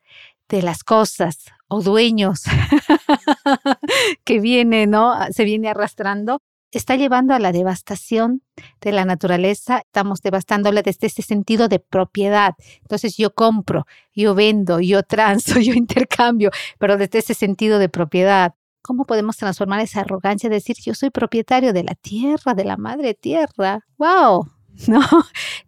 de 0.48 0.62
las 0.62 0.84
cosas 0.84 1.46
o 1.68 1.82
dueños 1.82 2.42
que 4.24 4.40
viene, 4.40 4.86
¿no? 4.86 5.14
Se 5.30 5.44
viene 5.44 5.68
arrastrando, 5.68 6.42
está 6.72 6.96
llevando 6.96 7.34
a 7.34 7.38
la 7.38 7.52
devastación 7.52 8.42
de 8.80 8.92
la 8.92 9.04
naturaleza, 9.04 9.78
estamos 9.78 10.20
devastándola 10.20 10.82
desde 10.82 11.06
ese 11.06 11.22
sentido 11.22 11.68
de 11.68 11.78
propiedad. 11.78 12.54
Entonces 12.82 13.16
yo 13.16 13.34
compro, 13.34 13.86
yo 14.14 14.34
vendo, 14.34 14.80
yo 14.80 15.02
transo, 15.02 15.58
yo 15.60 15.72
intercambio, 15.72 16.50
pero 16.78 16.96
desde 16.96 17.20
ese 17.20 17.34
sentido 17.34 17.78
de 17.78 17.88
propiedad. 17.88 18.54
¿Cómo 18.82 19.04
podemos 19.04 19.36
transformar 19.36 19.80
esa 19.80 20.00
arrogancia 20.00 20.48
de 20.48 20.56
decir 20.56 20.76
yo 20.82 20.94
soy 20.94 21.10
propietario 21.10 21.72
de 21.72 21.84
la 21.84 21.94
tierra, 21.94 22.54
de 22.54 22.64
la 22.64 22.76
madre 22.76 23.14
tierra? 23.14 23.80
¡Wow! 23.98 24.57
¿no? 24.86 25.00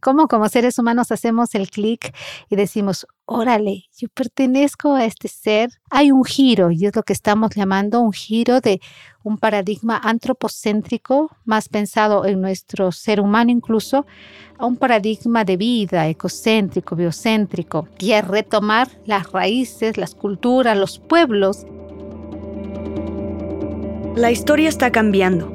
¿Cómo 0.01 0.29
como 0.29 0.49
seres 0.49 0.79
humanos 0.79 1.11
hacemos 1.11 1.55
el 1.55 1.69
clic 1.69 2.15
y 2.49 2.57
decimos, 2.57 3.07
órale, 3.25 3.85
yo 3.97 4.09
pertenezco 4.09 4.95
a 4.95 5.05
este 5.05 5.29
ser? 5.29 5.71
Hay 5.91 6.13
un 6.13 6.25
giro, 6.25 6.71
y 6.71 6.87
es 6.87 6.95
lo 6.95 7.03
que 7.03 7.13
estamos 7.13 7.51
llamando 7.55 8.01
un 8.01 8.13
giro 8.13 8.61
de 8.61 8.81
un 9.23 9.37
paradigma 9.39 10.01
antropocéntrico, 10.03 11.31
más 11.45 11.69
pensado 11.69 12.25
en 12.25 12.41
nuestro 12.41 12.93
ser 12.93 13.21
humano 13.21 13.51
incluso, 13.51 14.07
a 14.59 14.67
un 14.67 14.77
paradigma 14.77 15.45
de 15.45 15.57
vida 15.57 16.09
ecocéntrico, 16.09 16.95
biocéntrico, 16.95 17.89
y 17.99 18.13
a 18.13 18.23
retomar 18.23 18.89
las 19.07 19.31
raíces, 19.33 19.97
las 19.97 20.15
culturas, 20.15 20.77
los 20.77 20.99
pueblos. 21.01 21.67
La 24.15 24.31
historia 24.31 24.69
está 24.69 24.93
cambiando. 24.93 25.53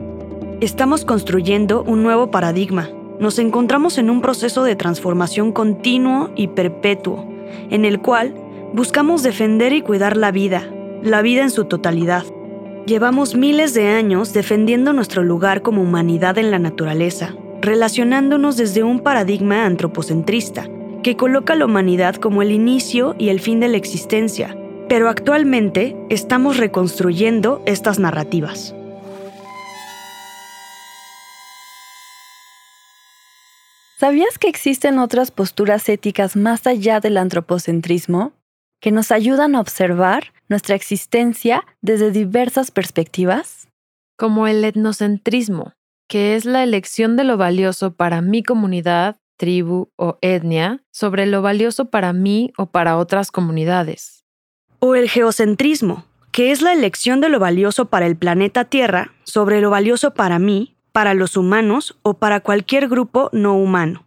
Estamos 0.62 1.06
construyendo 1.06 1.84
un 1.84 2.04
nuevo 2.04 2.32
paradigma 2.32 2.90
nos 3.20 3.40
encontramos 3.40 3.98
en 3.98 4.10
un 4.10 4.22
proceso 4.22 4.64
de 4.64 4.76
transformación 4.76 5.52
continuo 5.52 6.32
y 6.36 6.48
perpetuo, 6.48 7.26
en 7.70 7.86
el 7.86 8.02
cual 8.02 8.34
buscamos 8.74 9.24
defender 9.24 9.74
y 9.74 9.82
cuidar 9.82 10.18
la 10.18 10.32
vida, 10.32 10.70
la 11.02 11.22
vida 11.22 11.44
en 11.44 11.52
su 11.52 11.66
totalidad. 11.66 12.24
Llevamos 12.86 13.36
miles 13.36 13.74
de 13.74 13.88
años 13.88 14.34
defendiendo 14.34 14.94
nuestro 14.94 15.24
lugar 15.24 15.62
como 15.62 15.82
humanidad 15.82 16.38
en 16.38 16.52
la 16.52 16.60
naturaleza, 16.60 17.34
relacionándonos 17.62 18.58
desde 18.58 18.84
un 18.84 19.00
paradigma 19.00 19.66
antropocentrista, 19.66 20.68
que 21.02 21.16
coloca 21.16 21.54
a 21.54 21.56
la 21.56 21.66
humanidad 21.66 22.16
como 22.16 22.42
el 22.42 22.52
inicio 22.52 23.16
y 23.18 23.30
el 23.30 23.40
fin 23.40 23.60
de 23.60 23.70
la 23.70 23.78
existencia, 23.78 24.58
pero 24.90 25.10
actualmente 25.10 25.96
estamos 26.10 26.58
reconstruyendo 26.58 27.62
estas 27.66 28.00
narrativas. 28.00 28.76
¿Sabías 34.06 34.38
que 34.38 34.48
existen 34.48 35.00
otras 35.00 35.32
posturas 35.32 35.90
éticas 35.90 36.36
más 36.36 36.68
allá 36.68 37.00
del 37.00 37.18
antropocentrismo 37.18 38.34
que 38.80 38.92
nos 38.92 39.10
ayudan 39.10 39.56
a 39.56 39.60
observar 39.60 40.32
nuestra 40.48 40.76
existencia 40.76 41.66
desde 41.82 42.12
diversas 42.12 42.70
perspectivas? 42.70 43.68
Como 44.16 44.46
el 44.46 44.64
etnocentrismo, 44.64 45.74
que 46.08 46.36
es 46.36 46.46
la 46.46 46.62
elección 46.62 47.16
de 47.16 47.24
lo 47.24 47.38
valioso 47.38 47.96
para 47.96 48.22
mi 48.22 48.44
comunidad, 48.44 49.18
tribu 49.38 49.90
o 49.96 50.20
etnia 50.22 50.84
sobre 50.92 51.26
lo 51.26 51.42
valioso 51.42 51.86
para 51.86 52.14
mí 52.14 52.54
o 52.60 52.68
para 52.68 52.98
otras 52.98 53.32
comunidades. 53.32 54.24
O 54.78 54.94
el 54.94 55.10
geocentrismo, 55.10 56.06
que 56.32 56.52
es 56.52 56.62
la 56.62 56.74
elección 56.74 57.22
de 57.22 57.30
lo 57.30 57.40
valioso 57.40 57.86
para 57.86 58.06
el 58.06 58.16
planeta 58.16 58.66
Tierra 58.66 59.16
sobre 59.24 59.62
lo 59.62 59.72
valioso 59.72 60.14
para 60.14 60.38
mí 60.38 60.75
para 60.96 61.14
los 61.14 61.36
humanos 61.36 61.98
o 62.04 62.14
para 62.14 62.40
cualquier 62.40 62.88
grupo 62.88 63.30
no 63.34 63.58
humano. 63.58 64.06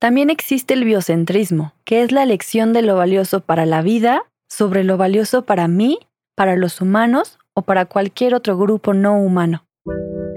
También 0.00 0.28
existe 0.28 0.74
el 0.74 0.82
biocentrismo, 0.82 1.72
que 1.84 2.02
es 2.02 2.10
la 2.10 2.24
elección 2.24 2.72
de 2.72 2.82
lo 2.82 2.96
valioso 2.96 3.42
para 3.42 3.64
la 3.64 3.80
vida 3.80 4.24
sobre 4.48 4.82
lo 4.82 4.96
valioso 4.96 5.42
para 5.42 5.68
mí, 5.68 6.00
para 6.34 6.56
los 6.56 6.80
humanos 6.80 7.38
o 7.54 7.62
para 7.62 7.84
cualquier 7.84 8.34
otro 8.34 8.58
grupo 8.58 8.92
no 8.92 9.22
humano. 9.22 9.66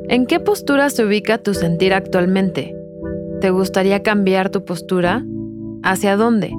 ¿En 0.10 0.28
qué 0.28 0.40
postura 0.40 0.92
se 0.92 1.06
ubica 1.06 1.40
tu 1.40 1.56
sentir 1.56 1.96
actualmente? 1.96 2.76
¿Te 3.40 3.50
gustaría 3.50 4.04
cambiar 4.04 4.52
tu 4.52 4.64
postura? 4.64 5.26
¿Hacia 5.82 6.18
dónde? 6.18 6.54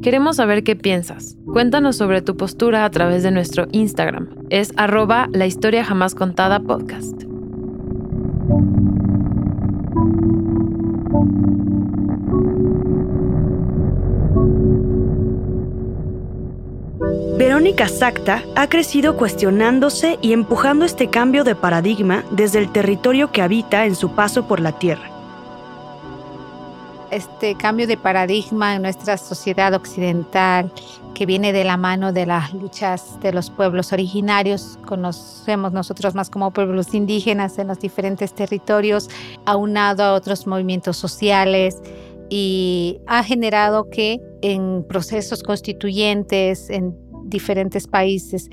Queremos 0.00 0.36
saber 0.36 0.64
qué 0.64 0.74
piensas. 0.74 1.36
Cuéntanos 1.52 1.96
sobre 1.96 2.22
tu 2.22 2.34
postura 2.34 2.86
a 2.86 2.90
través 2.90 3.24
de 3.24 3.30
nuestro 3.30 3.66
Instagram. 3.72 4.30
Es 4.48 4.72
arroba 4.78 5.28
la 5.32 5.44
historia 5.44 5.84
jamás 5.84 6.14
contada 6.14 6.60
podcast. 6.60 7.30
Verónica 17.38 17.88
Sacta 17.88 18.42
ha 18.56 18.68
crecido 18.68 19.16
cuestionándose 19.16 20.18
y 20.22 20.32
empujando 20.32 20.84
este 20.84 21.08
cambio 21.08 21.44
de 21.44 21.54
paradigma 21.54 22.24
desde 22.30 22.58
el 22.58 22.70
territorio 22.72 23.32
que 23.32 23.42
habita 23.42 23.86
en 23.86 23.94
su 23.94 24.14
paso 24.14 24.46
por 24.46 24.60
la 24.60 24.78
Tierra. 24.78 25.11
Este 27.12 27.54
cambio 27.54 27.86
de 27.86 27.98
paradigma 27.98 28.74
en 28.74 28.82
nuestra 28.82 29.18
sociedad 29.18 29.74
occidental 29.74 30.72
que 31.14 31.26
viene 31.26 31.52
de 31.52 31.62
la 31.62 31.76
mano 31.76 32.12
de 32.12 32.24
las 32.24 32.54
luchas 32.54 33.20
de 33.20 33.32
los 33.32 33.50
pueblos 33.50 33.92
originarios, 33.92 34.78
conocemos 34.86 35.72
nosotros 35.72 36.14
más 36.14 36.30
como 36.30 36.52
pueblos 36.52 36.94
indígenas 36.94 37.58
en 37.58 37.68
los 37.68 37.78
diferentes 37.78 38.32
territorios, 38.32 39.10
aunado 39.44 40.02
a 40.02 40.14
otros 40.14 40.46
movimientos 40.46 40.96
sociales 40.96 41.82
y 42.30 42.98
ha 43.06 43.22
generado 43.22 43.90
que 43.90 44.18
en 44.40 44.82
procesos 44.88 45.42
constituyentes 45.42 46.70
en 46.70 46.96
diferentes 47.24 47.86
países 47.86 48.48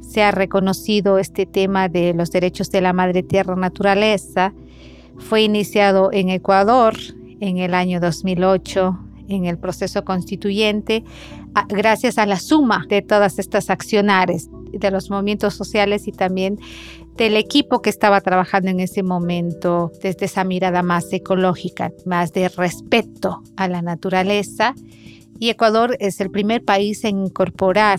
se 0.00 0.22
ha 0.22 0.32
reconocido 0.32 1.18
este 1.18 1.46
tema 1.46 1.88
de 1.88 2.12
los 2.12 2.30
derechos 2.30 2.70
de 2.70 2.82
la 2.82 2.92
madre 2.92 3.22
tierra 3.22 3.56
naturaleza. 3.56 4.52
Fue 5.16 5.42
iniciado 5.42 6.10
en 6.12 6.28
Ecuador 6.28 6.94
en 7.42 7.58
el 7.58 7.74
año 7.74 7.98
2008 7.98 8.98
en 9.28 9.46
el 9.46 9.58
proceso 9.58 10.04
constituyente 10.04 11.04
gracias 11.68 12.18
a 12.18 12.26
la 12.26 12.38
suma 12.38 12.86
de 12.88 13.02
todas 13.02 13.38
estas 13.38 13.68
accionares 13.68 14.48
de 14.72 14.90
los 14.90 15.10
movimientos 15.10 15.54
sociales 15.54 16.06
y 16.06 16.12
también 16.12 16.58
del 17.16 17.36
equipo 17.36 17.82
que 17.82 17.90
estaba 17.90 18.20
trabajando 18.20 18.70
en 18.70 18.80
ese 18.80 19.02
momento 19.02 19.90
desde 20.02 20.26
esa 20.26 20.44
mirada 20.44 20.82
más 20.82 21.12
ecológica, 21.12 21.92
más 22.06 22.32
de 22.32 22.48
respeto 22.48 23.42
a 23.56 23.68
la 23.68 23.82
naturaleza. 23.82 24.74
Y 25.38 25.50
Ecuador 25.50 25.96
es 26.00 26.20
el 26.20 26.30
primer 26.30 26.64
país 26.64 27.04
en 27.04 27.26
incorporar 27.26 27.98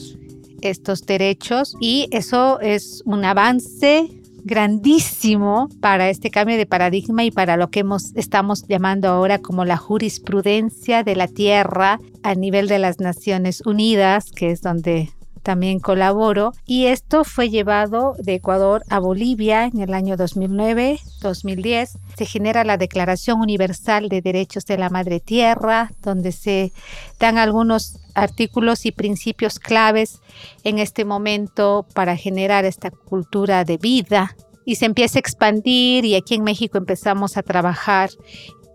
estos 0.62 1.06
derechos 1.06 1.76
y 1.80 2.08
eso 2.12 2.60
es 2.62 3.04
un 3.06 3.26
avance 3.26 4.10
grandísimo 4.44 5.70
para 5.82 6.10
este 6.10 6.30
cambio 6.30 6.58
de 6.58 6.66
paradigma 6.66 7.24
y 7.24 7.32
para 7.32 7.58
lo 7.58 7.70
que 7.70 7.82
hemos, 7.82 8.16
estamos 8.16 8.68
llamando 8.68 9.08
ahora 9.08 9.40
como 9.40 9.66
la 9.66 9.78
jurisprudencia 9.78 11.04
de 11.04 11.16
la 11.16 11.28
tierra 11.28 12.00
a 12.24 12.36
nivel 12.36 12.68
de 12.68 12.80
las 12.80 13.00
Naciones 13.00 13.62
Unidas, 13.66 14.32
que 14.32 14.52
es 14.52 14.62
donde 14.62 15.10
también 15.44 15.80
colaboro. 15.80 16.54
Y 16.66 16.86
esto 16.86 17.24
fue 17.24 17.50
llevado 17.50 18.16
de 18.18 18.36
Ecuador 18.36 18.84
a 18.90 19.00
Bolivia 19.00 19.66
en 19.66 19.82
el 19.82 19.94
año 19.94 20.16
2009-2010. 20.16 22.00
Se 22.18 22.26
genera 22.26 22.64
la 22.64 22.78
Declaración 22.78 23.42
Universal 23.42 24.10
de 24.10 24.22
Derechos 24.22 24.66
de 24.66 24.78
la 24.78 24.90
Madre 24.90 25.20
Tierra, 25.20 25.92
donde 26.02 26.32
se 26.32 26.72
dan 27.20 27.38
algunos 27.38 28.00
artículos 28.16 28.86
y 28.86 28.92
principios 28.92 29.60
claves 29.60 30.20
en 30.64 30.80
este 30.80 31.06
momento 31.06 31.86
para 31.94 32.16
generar 32.16 32.66
esta 32.66 32.90
cultura 32.92 33.64
de 33.66 33.78
vida 33.78 34.36
y 34.66 34.76
se 34.76 34.86
empieza 34.86 35.18
a 35.18 35.22
expandir 35.22 36.06
y 36.06 36.16
aquí 36.16 36.36
en 36.36 36.44
México 36.44 36.78
empezamos 36.78 37.38
a 37.38 37.44
trabajar 37.44 38.10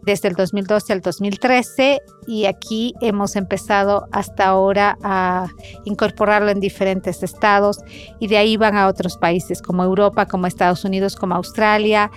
desde 0.08 0.28
el 0.28 0.34
2012 0.36 0.94
al 0.94 1.02
2013 1.02 2.00
y 2.26 2.46
aquí 2.46 2.94
hemos 3.02 3.36
empezado 3.36 4.06
hasta 4.10 4.46
ahora 4.46 4.96
a 5.02 5.48
incorporarlo 5.84 6.50
en 6.50 6.60
diferentes 6.60 7.22
estados 7.22 7.80
y 8.18 8.26
de 8.28 8.38
ahí 8.38 8.56
van 8.56 8.74
a 8.74 8.86
otros 8.86 9.18
países 9.18 9.60
como 9.60 9.84
Europa, 9.84 10.24
como 10.24 10.46
Estados 10.46 10.82
Unidos, 10.86 11.14
como 11.14 11.34
Australia 11.34 12.10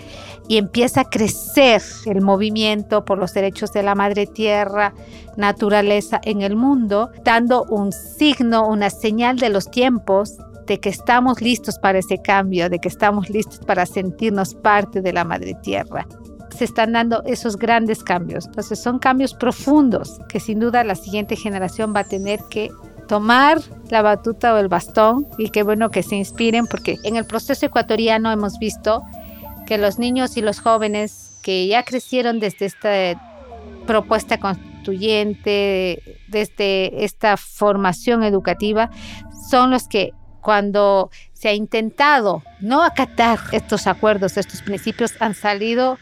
y 0.47 0.57
empieza 0.57 1.01
a 1.01 1.09
crecer 1.09 1.81
el 2.05 2.21
movimiento 2.21 3.03
por 3.03 3.17
los 3.17 3.33
derechos 3.33 3.73
de 3.73 3.83
la 3.83 3.93
madre 3.93 4.25
tierra, 4.25 4.93
naturaleza 5.35 6.21
en 6.23 6.43
el 6.43 6.55
mundo, 6.55 7.09
dando 7.25 7.65
un 7.65 7.91
signo, 7.91 8.69
una 8.69 8.89
señal 8.89 9.35
de 9.35 9.49
los 9.49 9.69
tiempos 9.69 10.37
de 10.65 10.79
que 10.79 10.87
estamos 10.87 11.41
listos 11.41 11.77
para 11.77 11.99
ese 11.99 12.21
cambio, 12.21 12.69
de 12.69 12.79
que 12.79 12.87
estamos 12.87 13.29
listos 13.29 13.59
para 13.59 13.85
sentirnos 13.85 14.55
parte 14.55 15.01
de 15.01 15.11
la 15.11 15.25
madre 15.25 15.57
tierra 15.61 16.07
se 16.61 16.65
están 16.65 16.91
dando 16.91 17.23
esos 17.23 17.57
grandes 17.57 18.03
cambios. 18.03 18.45
Entonces 18.45 18.79
son 18.79 18.99
cambios 18.99 19.33
profundos 19.33 20.19
que 20.29 20.39
sin 20.39 20.59
duda 20.59 20.83
la 20.83 20.93
siguiente 20.93 21.35
generación 21.35 21.91
va 21.91 22.01
a 22.01 22.03
tener 22.03 22.39
que 22.51 22.69
tomar 23.07 23.57
la 23.89 24.03
batuta 24.03 24.53
o 24.53 24.57
el 24.57 24.67
bastón 24.67 25.25
y 25.39 25.49
qué 25.49 25.63
bueno 25.63 25.89
que 25.89 26.03
se 26.03 26.17
inspiren 26.17 26.67
porque 26.67 26.97
en 27.03 27.15
el 27.15 27.25
proceso 27.25 27.65
ecuatoriano 27.65 28.31
hemos 28.31 28.59
visto 28.59 29.01
que 29.65 29.79
los 29.79 29.97
niños 29.97 30.37
y 30.37 30.43
los 30.43 30.59
jóvenes 30.59 31.39
que 31.41 31.65
ya 31.65 31.81
crecieron 31.81 32.39
desde 32.39 32.67
esta 32.67 33.19
propuesta 33.87 34.39
constituyente, 34.39 36.19
desde 36.27 37.03
esta 37.03 37.37
formación 37.37 38.21
educativa, 38.21 38.91
son 39.49 39.71
los 39.71 39.87
que 39.87 40.11
cuando 40.41 41.09
se 41.33 41.49
ha 41.49 41.53
intentado 41.53 42.43
no 42.59 42.83
acatar 42.83 43.39
estos 43.51 43.87
acuerdos, 43.87 44.37
estos 44.37 44.61
principios, 44.61 45.13
han 45.19 45.33
salido 45.33 45.97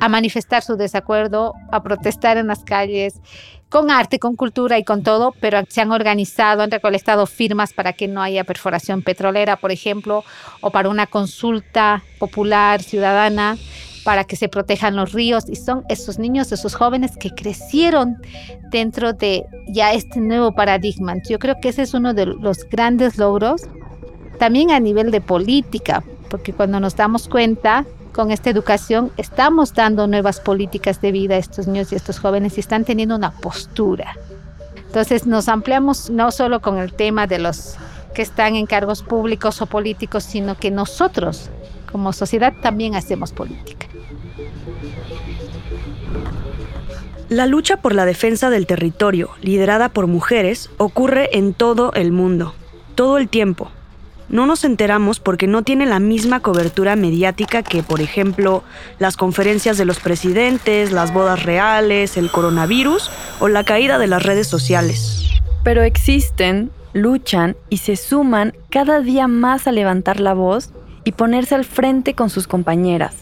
a 0.00 0.08
manifestar 0.08 0.62
su 0.62 0.76
desacuerdo, 0.76 1.54
a 1.70 1.82
protestar 1.82 2.36
en 2.36 2.46
las 2.46 2.64
calles, 2.64 3.20
con 3.68 3.90
arte, 3.90 4.18
con 4.18 4.36
cultura 4.36 4.78
y 4.78 4.84
con 4.84 5.02
todo, 5.02 5.34
pero 5.40 5.62
se 5.68 5.80
han 5.80 5.92
organizado, 5.92 6.62
han 6.62 6.70
recolectado 6.70 7.26
firmas 7.26 7.72
para 7.72 7.94
que 7.94 8.06
no 8.06 8.20
haya 8.22 8.44
perforación 8.44 9.02
petrolera, 9.02 9.56
por 9.56 9.72
ejemplo, 9.72 10.24
o 10.60 10.70
para 10.70 10.90
una 10.90 11.06
consulta 11.06 12.02
popular 12.18 12.82
ciudadana 12.82 13.56
para 14.04 14.24
que 14.24 14.36
se 14.36 14.48
protejan 14.48 14.96
los 14.96 15.12
ríos 15.12 15.44
y 15.48 15.56
son 15.56 15.84
esos 15.88 16.18
niños, 16.18 16.52
esos 16.52 16.74
jóvenes 16.74 17.16
que 17.16 17.30
crecieron 17.30 18.16
dentro 18.70 19.12
de 19.12 19.46
ya 19.68 19.92
este 19.92 20.20
nuevo 20.20 20.52
paradigma. 20.52 21.14
Yo 21.28 21.38
creo 21.38 21.56
que 21.60 21.68
ese 21.68 21.82
es 21.82 21.94
uno 21.94 22.12
de 22.14 22.26
los 22.26 22.68
grandes 22.68 23.16
logros, 23.16 23.62
también 24.38 24.70
a 24.70 24.80
nivel 24.80 25.10
de 25.10 25.20
política, 25.20 26.02
porque 26.28 26.52
cuando 26.52 26.80
nos 26.80 26.96
damos 26.96 27.28
cuenta 27.28 27.86
con 28.12 28.30
esta 28.30 28.50
educación 28.50 29.10
estamos 29.16 29.74
dando 29.74 30.06
nuevas 30.06 30.40
políticas 30.40 31.00
de 31.00 31.12
vida 31.12 31.34
a 31.34 31.38
estos 31.38 31.66
niños 31.66 31.92
y 31.92 31.96
estos 31.96 32.18
jóvenes 32.18 32.56
y 32.56 32.60
están 32.60 32.84
teniendo 32.84 33.16
una 33.16 33.32
postura. 33.32 34.16
Entonces 34.76 35.26
nos 35.26 35.48
ampliamos 35.48 36.10
no 36.10 36.30
solo 36.30 36.60
con 36.60 36.78
el 36.78 36.92
tema 36.92 37.26
de 37.26 37.38
los 37.38 37.76
que 38.14 38.22
están 38.22 38.56
en 38.56 38.66
cargos 38.66 39.02
públicos 39.02 39.62
o 39.62 39.66
políticos, 39.66 40.24
sino 40.24 40.56
que 40.56 40.70
nosotros 40.70 41.48
como 41.90 42.12
sociedad 42.12 42.52
también 42.62 42.94
hacemos 42.94 43.32
política. 43.32 43.86
La 47.28 47.46
lucha 47.46 47.78
por 47.78 47.94
la 47.94 48.04
defensa 48.04 48.50
del 48.50 48.66
territorio, 48.66 49.30
liderada 49.40 49.88
por 49.88 50.06
mujeres, 50.06 50.68
ocurre 50.76 51.30
en 51.38 51.54
todo 51.54 51.92
el 51.94 52.12
mundo, 52.12 52.54
todo 52.94 53.16
el 53.16 53.30
tiempo, 53.30 53.70
no 54.28 54.46
nos 54.46 54.64
enteramos 54.64 55.20
porque 55.20 55.46
no 55.46 55.62
tiene 55.62 55.86
la 55.86 56.00
misma 56.00 56.40
cobertura 56.40 56.96
mediática 56.96 57.62
que, 57.62 57.82
por 57.82 58.00
ejemplo, 58.00 58.62
las 58.98 59.16
conferencias 59.16 59.78
de 59.78 59.84
los 59.84 60.00
presidentes, 60.00 60.92
las 60.92 61.12
bodas 61.12 61.44
reales, 61.44 62.16
el 62.16 62.30
coronavirus 62.30 63.10
o 63.40 63.48
la 63.48 63.64
caída 63.64 63.98
de 63.98 64.06
las 64.06 64.22
redes 64.22 64.48
sociales. 64.48 65.28
Pero 65.64 65.82
existen, 65.82 66.70
luchan 66.92 67.56
y 67.68 67.78
se 67.78 67.96
suman 67.96 68.54
cada 68.70 69.00
día 69.00 69.28
más 69.28 69.66
a 69.66 69.72
levantar 69.72 70.20
la 70.20 70.34
voz 70.34 70.70
y 71.04 71.12
ponerse 71.12 71.54
al 71.54 71.64
frente 71.64 72.14
con 72.14 72.30
sus 72.30 72.46
compañeras 72.46 73.14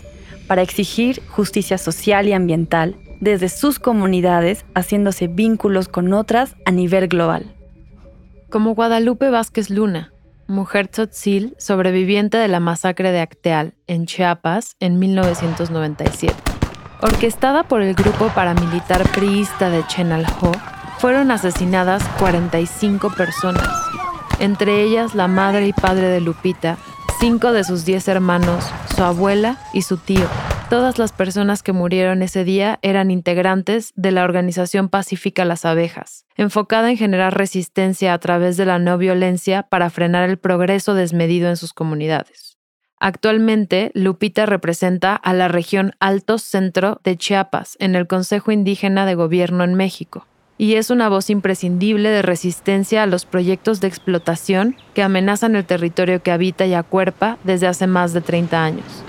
para 0.46 0.62
exigir 0.62 1.22
justicia 1.28 1.78
social 1.78 2.28
y 2.28 2.32
ambiental 2.32 2.96
desde 3.20 3.48
sus 3.48 3.78
comunidades, 3.78 4.64
haciéndose 4.74 5.28
vínculos 5.28 5.88
con 5.88 6.12
otras 6.12 6.56
a 6.64 6.72
nivel 6.72 7.06
global. 7.06 7.54
Como 8.48 8.74
Guadalupe 8.74 9.30
Vázquez 9.30 9.70
Luna, 9.70 10.12
mujer 10.50 10.88
tzotzil 10.88 11.54
sobreviviente 11.58 12.36
de 12.36 12.48
la 12.48 12.60
masacre 12.60 13.12
de 13.12 13.20
Acteal, 13.20 13.74
en 13.86 14.06
Chiapas, 14.06 14.76
en 14.80 14.98
1997. 14.98 16.34
Orquestada 17.00 17.62
por 17.62 17.80
el 17.80 17.94
grupo 17.94 18.28
paramilitar 18.34 19.08
priista 19.12 19.70
de 19.70 19.86
Chenalho, 19.86 20.52
fueron 20.98 21.30
asesinadas 21.30 22.02
45 22.18 23.10
personas, 23.14 23.68
entre 24.38 24.82
ellas 24.82 25.14
la 25.14 25.28
madre 25.28 25.66
y 25.66 25.72
padre 25.72 26.08
de 26.08 26.20
Lupita, 26.20 26.76
cinco 27.20 27.52
de 27.52 27.64
sus 27.64 27.86
diez 27.86 28.06
hermanos, 28.08 28.70
su 28.94 29.02
abuela 29.02 29.56
y 29.72 29.82
su 29.82 29.96
tío. 29.96 30.26
Todas 30.70 31.00
las 31.00 31.10
personas 31.10 31.64
que 31.64 31.72
murieron 31.72 32.22
ese 32.22 32.44
día 32.44 32.78
eran 32.82 33.10
integrantes 33.10 33.92
de 33.96 34.12
la 34.12 34.22
organización 34.22 34.88
pacífica 34.88 35.44
Las 35.44 35.64
Abejas, 35.64 36.26
enfocada 36.36 36.90
en 36.90 36.96
generar 36.96 37.36
resistencia 37.36 38.14
a 38.14 38.18
través 38.18 38.56
de 38.56 38.66
la 38.66 38.78
no 38.78 38.96
violencia 38.96 39.64
para 39.64 39.90
frenar 39.90 40.30
el 40.30 40.38
progreso 40.38 40.94
desmedido 40.94 41.48
en 41.48 41.56
sus 41.56 41.72
comunidades. 41.72 42.56
Actualmente, 43.00 43.90
Lupita 43.94 44.46
representa 44.46 45.16
a 45.16 45.32
la 45.32 45.48
región 45.48 45.96
Alto 45.98 46.38
Centro 46.38 47.00
de 47.02 47.16
Chiapas 47.16 47.76
en 47.80 47.96
el 47.96 48.06
Consejo 48.06 48.52
Indígena 48.52 49.06
de 49.06 49.16
Gobierno 49.16 49.64
en 49.64 49.74
México 49.74 50.28
y 50.56 50.74
es 50.74 50.90
una 50.90 51.08
voz 51.08 51.30
imprescindible 51.30 52.10
de 52.10 52.22
resistencia 52.22 53.02
a 53.02 53.06
los 53.06 53.24
proyectos 53.24 53.80
de 53.80 53.88
explotación 53.88 54.76
que 54.94 55.02
amenazan 55.02 55.56
el 55.56 55.64
territorio 55.64 56.22
que 56.22 56.30
habita 56.30 56.64
y 56.66 56.74
acuerpa 56.74 57.38
desde 57.42 57.66
hace 57.66 57.88
más 57.88 58.12
de 58.12 58.20
30 58.20 58.62
años. 58.62 59.02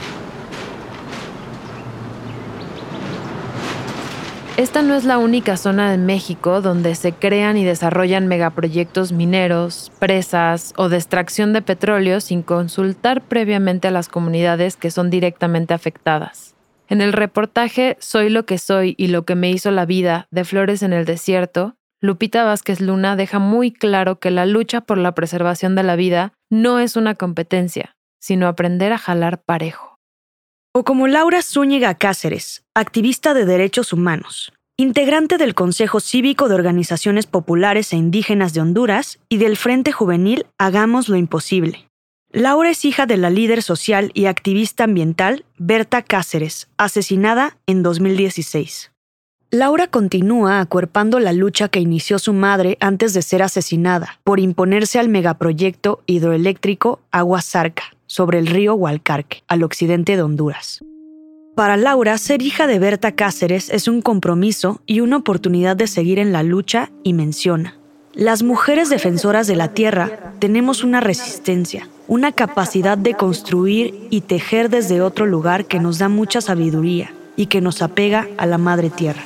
Esta 4.57 4.81
no 4.81 4.95
es 4.95 5.05
la 5.05 5.17
única 5.17 5.55
zona 5.55 5.89
de 5.89 5.97
México 5.97 6.61
donde 6.61 6.95
se 6.95 7.13
crean 7.13 7.55
y 7.55 7.63
desarrollan 7.63 8.27
megaproyectos 8.27 9.13
mineros, 9.13 9.91
presas 9.97 10.73
o 10.75 10.89
de 10.89 10.97
extracción 10.97 11.53
de 11.53 11.61
petróleo 11.61 12.19
sin 12.19 12.43
consultar 12.43 13.21
previamente 13.21 13.87
a 13.87 13.91
las 13.91 14.09
comunidades 14.09 14.75
que 14.75 14.91
son 14.91 15.09
directamente 15.09 15.73
afectadas. 15.73 16.53
En 16.89 16.99
el 16.99 17.13
reportaje 17.13 17.95
Soy 18.01 18.29
lo 18.29 18.45
que 18.45 18.57
soy 18.57 18.93
y 18.97 19.07
lo 19.07 19.23
que 19.23 19.35
me 19.35 19.49
hizo 19.49 19.71
la 19.71 19.85
vida 19.85 20.27
de 20.31 20.43
Flores 20.43 20.83
en 20.83 20.91
el 20.91 21.05
Desierto, 21.05 21.77
Lupita 22.01 22.43
Vázquez 22.43 22.81
Luna 22.81 23.15
deja 23.15 23.39
muy 23.39 23.71
claro 23.71 24.19
que 24.19 24.31
la 24.31 24.45
lucha 24.45 24.81
por 24.81 24.97
la 24.97 25.13
preservación 25.13 25.75
de 25.75 25.83
la 25.83 25.95
vida 25.95 26.33
no 26.49 26.79
es 26.79 26.97
una 26.97 27.15
competencia, 27.15 27.95
sino 28.19 28.47
aprender 28.47 28.91
a 28.91 28.97
jalar 28.97 29.41
parejo. 29.41 29.90
O 30.73 30.85
como 30.85 31.07
Laura 31.07 31.41
Zúñiga 31.41 31.95
Cáceres, 31.95 32.63
activista 32.73 33.33
de 33.33 33.45
derechos 33.45 33.91
humanos, 33.91 34.53
integrante 34.77 35.37
del 35.37 35.53
Consejo 35.53 35.99
Cívico 35.99 36.47
de 36.47 36.55
Organizaciones 36.55 37.27
Populares 37.27 37.91
e 37.91 37.97
Indígenas 37.97 38.53
de 38.53 38.61
Honduras 38.61 39.19
y 39.27 39.35
del 39.35 39.57
Frente 39.57 39.91
Juvenil 39.91 40.45
Hagamos 40.57 41.09
lo 41.09 41.17
Imposible. 41.17 41.89
Laura 42.31 42.69
es 42.69 42.85
hija 42.85 43.05
de 43.05 43.17
la 43.17 43.29
líder 43.29 43.63
social 43.63 44.11
y 44.13 44.27
activista 44.27 44.85
ambiental 44.85 45.43
Berta 45.57 46.03
Cáceres, 46.03 46.69
asesinada 46.77 47.57
en 47.67 47.83
2016. 47.83 48.93
Laura 49.49 49.87
continúa 49.87 50.61
acuerpando 50.61 51.19
la 51.19 51.33
lucha 51.33 51.67
que 51.67 51.81
inició 51.81 52.17
su 52.17 52.31
madre 52.31 52.77
antes 52.79 53.13
de 53.13 53.23
ser 53.23 53.43
asesinada 53.43 54.21
por 54.23 54.39
imponerse 54.39 54.99
al 54.99 55.09
megaproyecto 55.09 56.01
hidroeléctrico 56.05 57.01
Agua 57.11 57.41
Zarca 57.41 57.91
sobre 58.11 58.39
el 58.39 58.47
río 58.47 58.75
Hualcarque, 58.75 59.41
al 59.47 59.63
occidente 59.63 60.17
de 60.17 60.21
Honduras. 60.21 60.83
Para 61.55 61.77
Laura, 61.77 62.17
ser 62.17 62.41
hija 62.41 62.67
de 62.67 62.77
Berta 62.77 63.13
Cáceres 63.13 63.69
es 63.69 63.87
un 63.87 64.01
compromiso 64.01 64.81
y 64.85 64.99
una 64.99 65.15
oportunidad 65.15 65.77
de 65.77 65.87
seguir 65.87 66.19
en 66.19 66.33
la 66.33 66.43
lucha 66.43 66.91
y 67.03 67.13
menciona. 67.13 67.77
Las 68.13 68.43
mujeres 68.43 68.89
defensoras 68.89 69.47
de 69.47 69.55
la 69.55 69.69
tierra 69.69 70.33
tenemos 70.39 70.83
una 70.83 70.99
resistencia, 70.99 71.87
una 72.09 72.33
capacidad 72.33 72.97
de 72.97 73.13
construir 73.13 74.07
y 74.09 74.19
tejer 74.19 74.69
desde 74.69 75.01
otro 75.01 75.25
lugar 75.25 75.63
que 75.63 75.79
nos 75.79 75.97
da 75.97 76.09
mucha 76.09 76.41
sabiduría 76.41 77.13
y 77.37 77.45
que 77.45 77.61
nos 77.61 77.81
apega 77.81 78.27
a 78.37 78.45
la 78.45 78.57
madre 78.57 78.89
tierra. 78.89 79.23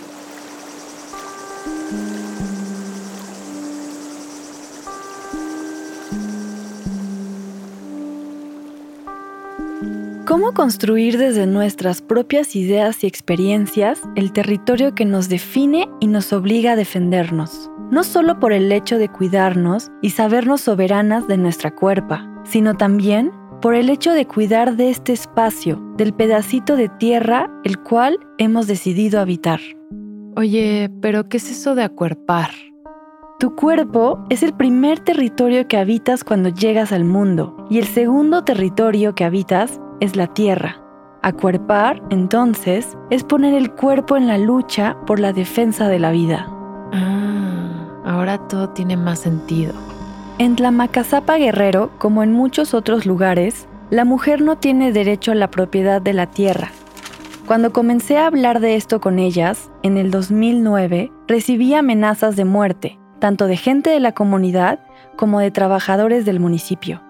¿Cómo 10.26 10.54
construir 10.54 11.20
desde 11.20 11.46
nuestras 11.46 12.02
propias 12.02 12.56
ideas 12.56 13.04
y 13.04 13.08
experiencias 13.08 14.02
el 14.16 14.34
territorio 14.34 14.96
que 14.96 15.06
nos 15.06 15.30
define 15.30 15.88
y 16.00 16.08
nos 16.08 16.34
obliga 16.34 16.72
a 16.72 16.76
defendernos? 16.76 17.70
No 17.92 18.04
solo 18.04 18.40
por 18.40 18.52
el 18.52 18.72
hecho 18.72 18.98
de 18.98 19.08
cuidarnos 19.08 19.92
y 20.02 20.10
sabernos 20.10 20.62
soberanas 20.62 21.28
de 21.28 21.38
nuestra 21.38 21.76
cuerpa, 21.76 22.28
sino 22.44 22.74
también 22.74 23.32
por 23.62 23.76
el 23.76 23.88
hecho 23.88 24.14
de 24.14 24.26
cuidar 24.26 24.78
de 24.78 24.90
este 24.90 25.14
espacio, 25.14 25.80
del 25.96 26.12
pedacito 26.12 26.76
de 26.76 26.90
tierra 26.90 27.52
el 27.64 27.78
cual 27.78 28.18
hemos 28.40 28.66
decidido 28.66 29.20
habitar. 29.20 29.60
Oye, 30.36 30.90
pero 31.02 31.30
¿qué 31.30 31.38
es 31.38 31.52
eso 31.52 31.76
de 31.76 31.84
acuerpar? 31.84 32.50
Tu 33.38 33.54
cuerpo 33.54 34.26
es 34.30 34.42
el 34.42 34.54
primer 34.54 35.02
territorio 35.02 35.68
que 35.68 35.78
habitas 35.78 36.24
cuando 36.24 36.50
llegas 36.50 36.92
al 36.92 37.04
mundo 37.04 37.68
y 37.70 37.78
el 37.78 37.86
segundo 37.86 38.44
territorio 38.44 39.14
que 39.14 39.26
habitas 39.26 39.80
es 40.00 40.16
la 40.16 40.28
tierra. 40.28 40.82
Acuerpar, 41.22 42.02
entonces, 42.10 42.98
es 43.10 43.24
poner 43.24 43.54
el 43.54 43.72
cuerpo 43.72 44.16
en 44.18 44.28
la 44.28 44.38
lucha 44.38 44.96
por 45.08 45.20
la 45.20 45.34
defensa 45.34 45.88
de 45.88 46.00
la 46.00 46.12
vida. 46.12 46.48
Ah, 46.94 48.02
ahora 48.06 48.38
todo 48.48 48.70
tiene 48.70 48.96
más 48.96 49.20
sentido. 49.20 49.74
En 50.38 50.56
Tlamacazapa 50.56 51.38
Guerrero, 51.38 51.92
como 51.98 52.22
en 52.22 52.32
muchos 52.32 52.74
otros 52.74 53.06
lugares, 53.06 53.68
la 53.90 54.06
mujer 54.06 54.42
no 54.42 54.58
tiene 54.58 54.92
derecho 54.92 55.32
a 55.32 55.36
la 55.36 55.50
propiedad 55.50 56.02
de 56.02 56.14
la 56.14 56.28
tierra. 56.28 56.72
Cuando 57.46 57.72
comencé 57.72 58.18
a 58.18 58.26
hablar 58.26 58.60
de 58.60 58.76
esto 58.76 59.00
con 59.00 59.20
ellas, 59.20 59.70
en 59.84 59.98
el 59.98 60.10
2009, 60.10 61.12
recibí 61.28 61.74
amenazas 61.76 62.36
de 62.36 62.44
muerte, 62.44 63.00
tanto 63.20 63.46
de 63.46 63.56
gente 63.56 63.92
de 63.92 64.00
la 64.00 64.14
comunidad 64.14 64.80
como 65.16 65.40
de 65.40 65.52
trabajadores 65.52 66.26
del 66.26 66.40
municipio. 66.40 67.05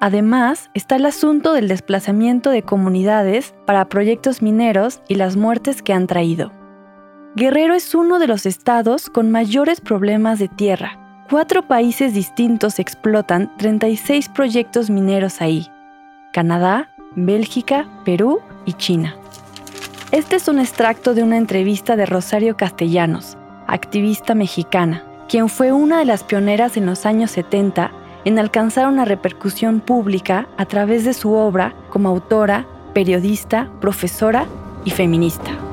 Además, 0.00 0.70
está 0.74 0.96
el 0.96 1.06
asunto 1.06 1.54
del 1.54 1.68
desplazamiento 1.68 2.50
de 2.50 2.62
comunidades 2.62 3.54
para 3.64 3.88
proyectos 3.88 4.42
mineros 4.42 5.00
y 5.08 5.14
las 5.14 5.36
muertes 5.36 5.80
que 5.80 5.94
han 5.94 6.06
traído. 6.06 6.52
Guerrero 7.34 7.74
es 7.74 7.94
uno 7.94 8.18
de 8.18 8.26
los 8.26 8.44
estados 8.44 9.08
con 9.08 9.30
mayores 9.30 9.80
problemas 9.80 10.38
de 10.38 10.48
tierra. 10.48 11.24
Cuatro 11.30 11.66
países 11.66 12.12
distintos 12.12 12.78
explotan 12.78 13.50
36 13.56 14.28
proyectos 14.28 14.90
mineros 14.90 15.40
ahí. 15.40 15.66
Canadá, 16.32 16.90
Bélgica, 17.14 17.88
Perú 18.04 18.40
y 18.66 18.74
China. 18.74 19.16
Este 20.12 20.36
es 20.36 20.46
un 20.46 20.60
extracto 20.60 21.14
de 21.14 21.22
una 21.22 21.38
entrevista 21.38 21.96
de 21.96 22.06
Rosario 22.06 22.56
Castellanos, 22.56 23.36
activista 23.66 24.34
mexicana, 24.34 25.04
quien 25.28 25.48
fue 25.48 25.72
una 25.72 25.98
de 25.98 26.04
las 26.04 26.22
pioneras 26.22 26.76
en 26.76 26.86
los 26.86 27.06
años 27.06 27.30
70 27.32 27.90
en 28.26 28.40
alcanzar 28.40 28.88
una 28.88 29.04
repercusión 29.04 29.78
pública 29.78 30.48
a 30.56 30.66
través 30.66 31.04
de 31.04 31.14
su 31.14 31.32
obra 31.32 31.74
como 31.90 32.08
autora, 32.08 32.66
periodista, 32.92 33.70
profesora 33.80 34.46
y 34.84 34.90
feminista. 34.90 35.65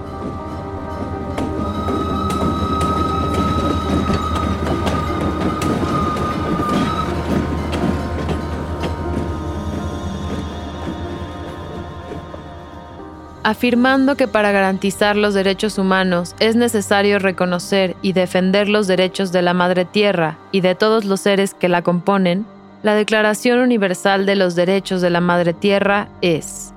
Afirmando 13.43 14.15
que 14.15 14.27
para 14.27 14.51
garantizar 14.51 15.15
los 15.15 15.33
derechos 15.33 15.77
humanos 15.77 16.35
es 16.39 16.55
necesario 16.55 17.19
reconocer 17.19 17.95
y 18.01 18.13
defender 18.13 18.69
los 18.69 18.87
derechos 18.87 19.31
de 19.31 19.41
la 19.41 19.53
Madre 19.53 19.85
Tierra 19.85 20.37
y 20.51 20.61
de 20.61 20.75
todos 20.75 21.05
los 21.05 21.21
seres 21.21 21.53
que 21.53 21.69
la 21.69 21.81
componen, 21.81 22.45
la 22.81 22.95
Declaración 22.95 23.59
Universal 23.59 24.25
de 24.25 24.35
los 24.35 24.55
Derechos 24.55 25.01
de 25.01 25.09
la 25.09 25.21
Madre 25.21 25.53
Tierra 25.53 26.09
es 26.21 26.73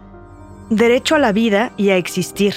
Derecho 0.71 1.15
a 1.15 1.19
la 1.19 1.33
vida 1.33 1.73
y 1.77 1.91
a 1.91 1.97
existir. 1.97 2.55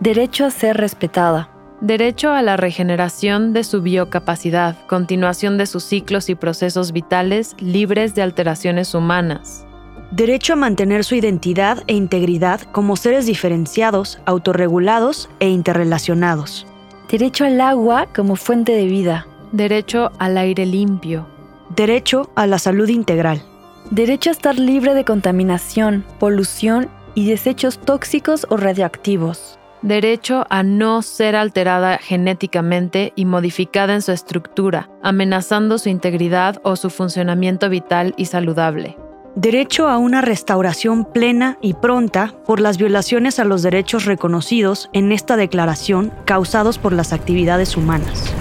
Derecho 0.00 0.44
a 0.44 0.50
ser 0.50 0.76
respetada. 0.76 1.48
Derecho 1.80 2.32
a 2.32 2.42
la 2.42 2.56
regeneración 2.56 3.52
de 3.52 3.64
su 3.64 3.82
biocapacidad, 3.82 4.76
continuación 4.86 5.58
de 5.58 5.66
sus 5.66 5.84
ciclos 5.84 6.28
y 6.28 6.34
procesos 6.34 6.92
vitales 6.92 7.54
libres 7.58 8.14
de 8.14 8.22
alteraciones 8.22 8.94
humanas 8.94 9.66
derecho 10.12 10.52
a 10.52 10.56
mantener 10.56 11.04
su 11.04 11.14
identidad 11.14 11.82
e 11.86 11.94
integridad 11.94 12.60
como 12.60 12.96
seres 12.96 13.24
diferenciados, 13.24 14.20
autorregulados 14.26 15.30
e 15.40 15.48
interrelacionados. 15.48 16.66
Derecho 17.10 17.44
al 17.44 17.60
agua 17.60 18.06
como 18.14 18.36
fuente 18.36 18.72
de 18.72 18.84
vida. 18.86 19.26
Derecho 19.52 20.12
al 20.18 20.36
aire 20.36 20.66
limpio. 20.66 21.26
Derecho 21.74 22.30
a 22.34 22.46
la 22.46 22.58
salud 22.58 22.88
integral. 22.88 23.42
Derecho 23.90 24.30
a 24.30 24.32
estar 24.32 24.58
libre 24.58 24.94
de 24.94 25.04
contaminación, 25.04 26.04
polución 26.18 26.88
y 27.14 27.28
desechos 27.28 27.78
tóxicos 27.78 28.46
o 28.50 28.56
radioactivos. 28.58 29.58
Derecho 29.80 30.46
a 30.48 30.62
no 30.62 31.02
ser 31.02 31.36
alterada 31.36 31.98
genéticamente 31.98 33.12
y 33.16 33.24
modificada 33.24 33.94
en 33.94 34.02
su 34.02 34.12
estructura, 34.12 34.88
amenazando 35.02 35.78
su 35.78 35.88
integridad 35.88 36.60
o 36.62 36.76
su 36.76 36.88
funcionamiento 36.88 37.68
vital 37.68 38.14
y 38.16 38.26
saludable 38.26 38.96
derecho 39.34 39.88
a 39.88 39.98
una 39.98 40.20
restauración 40.20 41.04
plena 41.04 41.58
y 41.60 41.74
pronta 41.74 42.34
por 42.46 42.60
las 42.60 42.78
violaciones 42.78 43.38
a 43.38 43.44
los 43.44 43.62
derechos 43.62 44.04
reconocidos 44.04 44.90
en 44.92 45.12
esta 45.12 45.36
declaración 45.36 46.12
causados 46.24 46.78
por 46.78 46.92
las 46.92 47.12
actividades 47.12 47.76
humanas. 47.76 48.32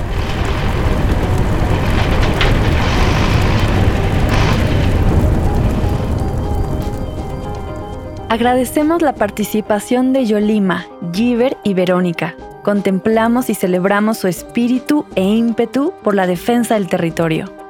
Agradecemos 8.30 9.02
la 9.02 9.14
participación 9.14 10.14
de 10.14 10.26
Yolima, 10.26 10.86
Giver 11.12 11.58
y 11.66 11.74
Verónica. 11.74 12.36
Contemplamos 12.64 13.50
y 13.50 13.56
celebramos 13.56 14.20
su 14.20 14.30
espíritu 14.30 15.06
e 15.16 15.24
ímpetu 15.24 15.94
por 16.02 16.16
la 16.16 16.28
defensa 16.28 16.76
del 16.76 16.88
territorio. 16.88 17.61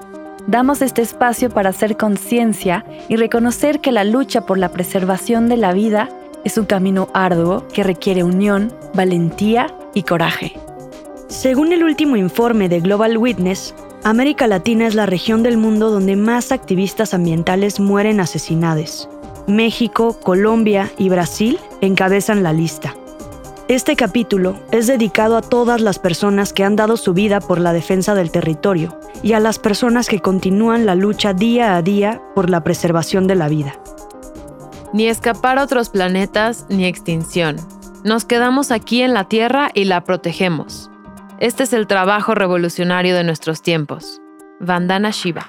Damos 0.47 0.81
este 0.81 1.01
espacio 1.01 1.49
para 1.49 1.69
hacer 1.69 1.97
conciencia 1.97 2.85
y 3.07 3.15
reconocer 3.15 3.79
que 3.79 3.91
la 3.91 4.03
lucha 4.03 4.45
por 4.45 4.57
la 4.57 4.69
preservación 4.69 5.47
de 5.49 5.57
la 5.57 5.73
vida 5.73 6.09
es 6.43 6.57
un 6.57 6.65
camino 6.65 7.09
arduo 7.13 7.67
que 7.67 7.83
requiere 7.83 8.23
unión, 8.23 8.73
valentía 8.93 9.67
y 9.93 10.03
coraje. 10.03 10.57
Según 11.27 11.71
el 11.71 11.83
último 11.83 12.15
informe 12.15 12.69
de 12.69 12.79
Global 12.79 13.17
Witness, 13.17 13.73
América 14.03 14.47
Latina 14.47 14.87
es 14.87 14.95
la 14.95 15.05
región 15.05 15.43
del 15.43 15.57
mundo 15.57 15.91
donde 15.91 16.15
más 16.15 16.51
activistas 16.51 17.13
ambientales 17.13 17.79
mueren 17.79 18.19
asesinados. 18.19 19.07
México, 19.47 20.19
Colombia 20.21 20.91
y 20.97 21.09
Brasil 21.09 21.59
encabezan 21.81 22.41
la 22.43 22.51
lista. 22.51 22.95
Este 23.71 23.95
capítulo 23.95 24.59
es 24.73 24.87
dedicado 24.87 25.37
a 25.37 25.41
todas 25.41 25.79
las 25.79 25.97
personas 25.97 26.51
que 26.51 26.65
han 26.65 26.75
dado 26.75 26.97
su 26.97 27.13
vida 27.13 27.39
por 27.39 27.57
la 27.57 27.71
defensa 27.71 28.13
del 28.15 28.29
territorio 28.29 28.99
y 29.23 29.31
a 29.31 29.39
las 29.39 29.59
personas 29.59 30.09
que 30.09 30.19
continúan 30.19 30.85
la 30.85 30.93
lucha 30.93 31.31
día 31.31 31.77
a 31.77 31.81
día 31.81 32.21
por 32.35 32.49
la 32.49 32.65
preservación 32.65 33.27
de 33.27 33.35
la 33.35 33.47
vida. 33.47 33.79
Ni 34.91 35.07
escapar 35.07 35.57
a 35.57 35.63
otros 35.63 35.87
planetas 35.87 36.65
ni 36.67 36.83
extinción. 36.83 37.55
Nos 38.03 38.25
quedamos 38.25 38.71
aquí 38.71 39.03
en 39.03 39.13
la 39.13 39.29
Tierra 39.29 39.71
y 39.73 39.85
la 39.85 40.03
protegemos. 40.03 40.91
Este 41.39 41.63
es 41.63 41.71
el 41.71 41.87
trabajo 41.87 42.35
revolucionario 42.35 43.15
de 43.15 43.23
nuestros 43.23 43.61
tiempos. 43.61 44.19
Vandana 44.59 45.11
Shiva. 45.11 45.47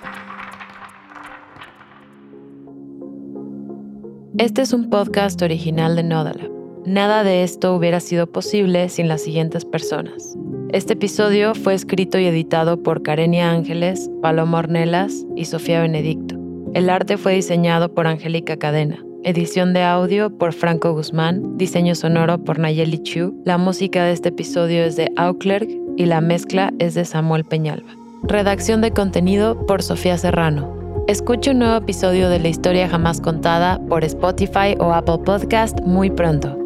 Este 4.39 4.63
es 4.63 4.73
un 4.73 4.91
podcast 4.91 5.43
original 5.43 5.97
de 5.97 6.05
Nodala. 6.05 6.62
Nada 6.85 7.23
de 7.23 7.45
esto 7.45 7.77
hubiera 7.77 8.01
sido 8.01 8.27
posible 8.27 8.89
sin 8.89 9.07
las 9.07 9.23
siguientes 9.23 9.65
personas. 9.65 10.37
Este 10.73 10.95
episodio 10.95 11.55
fue 11.55 11.75
escrito 11.75 12.19
y 12.19 12.25
editado 12.25 12.83
por 12.83 13.03
Karenia 13.03 13.53
Ángeles, 13.53 14.11
Paloma 14.21 14.59
Ornelas 14.59 15.25
y 15.37 15.45
Sofía 15.45 15.81
Benedicto. 15.81 16.37
El 16.75 16.91
arte 16.91 17.19
fue 17.19 17.35
diseñado 17.35 17.95
por 17.95 18.09
Angélica 18.09 18.57
Cadena. 18.57 18.99
Edición 19.23 19.75
de 19.75 19.85
audio 19.85 20.37
por 20.37 20.53
Franco 20.53 20.93
Guzmán, 20.93 21.57
diseño 21.57 21.95
sonoro 21.95 22.43
por 22.43 22.59
Nayeli 22.59 22.99
Chu. 22.99 23.41
La 23.45 23.59
música 23.59 24.05
de 24.05 24.13
este 24.13 24.31
episodio 24.31 24.83
es 24.83 24.97
de 24.97 25.13
Auclerc 25.17 25.71
y 25.97 26.07
la 26.07 26.21
mezcla 26.21 26.73
es 26.81 26.95
de 26.95 27.05
Samuel 27.05 27.45
Peñalba. 27.45 27.95
Redacción 28.25 28.81
de 28.81 28.91
contenido 28.91 29.67
por 29.67 29.83
Sofía 29.83 30.19
Serrano. 30.19 31.05
Escucha 31.07 31.53
un 31.53 31.61
nuevo 31.61 31.77
episodio 31.77 32.29
de 32.29 32.41
La 32.41 32.49
historia 32.49 32.89
jamás 32.89 33.21
contada 33.21 33.81
por 33.89 34.03
Spotify 34.03 34.75
o 34.81 34.93
Apple 34.93 35.19
Podcast 35.25 35.81
muy 35.83 36.11
pronto. 36.11 36.62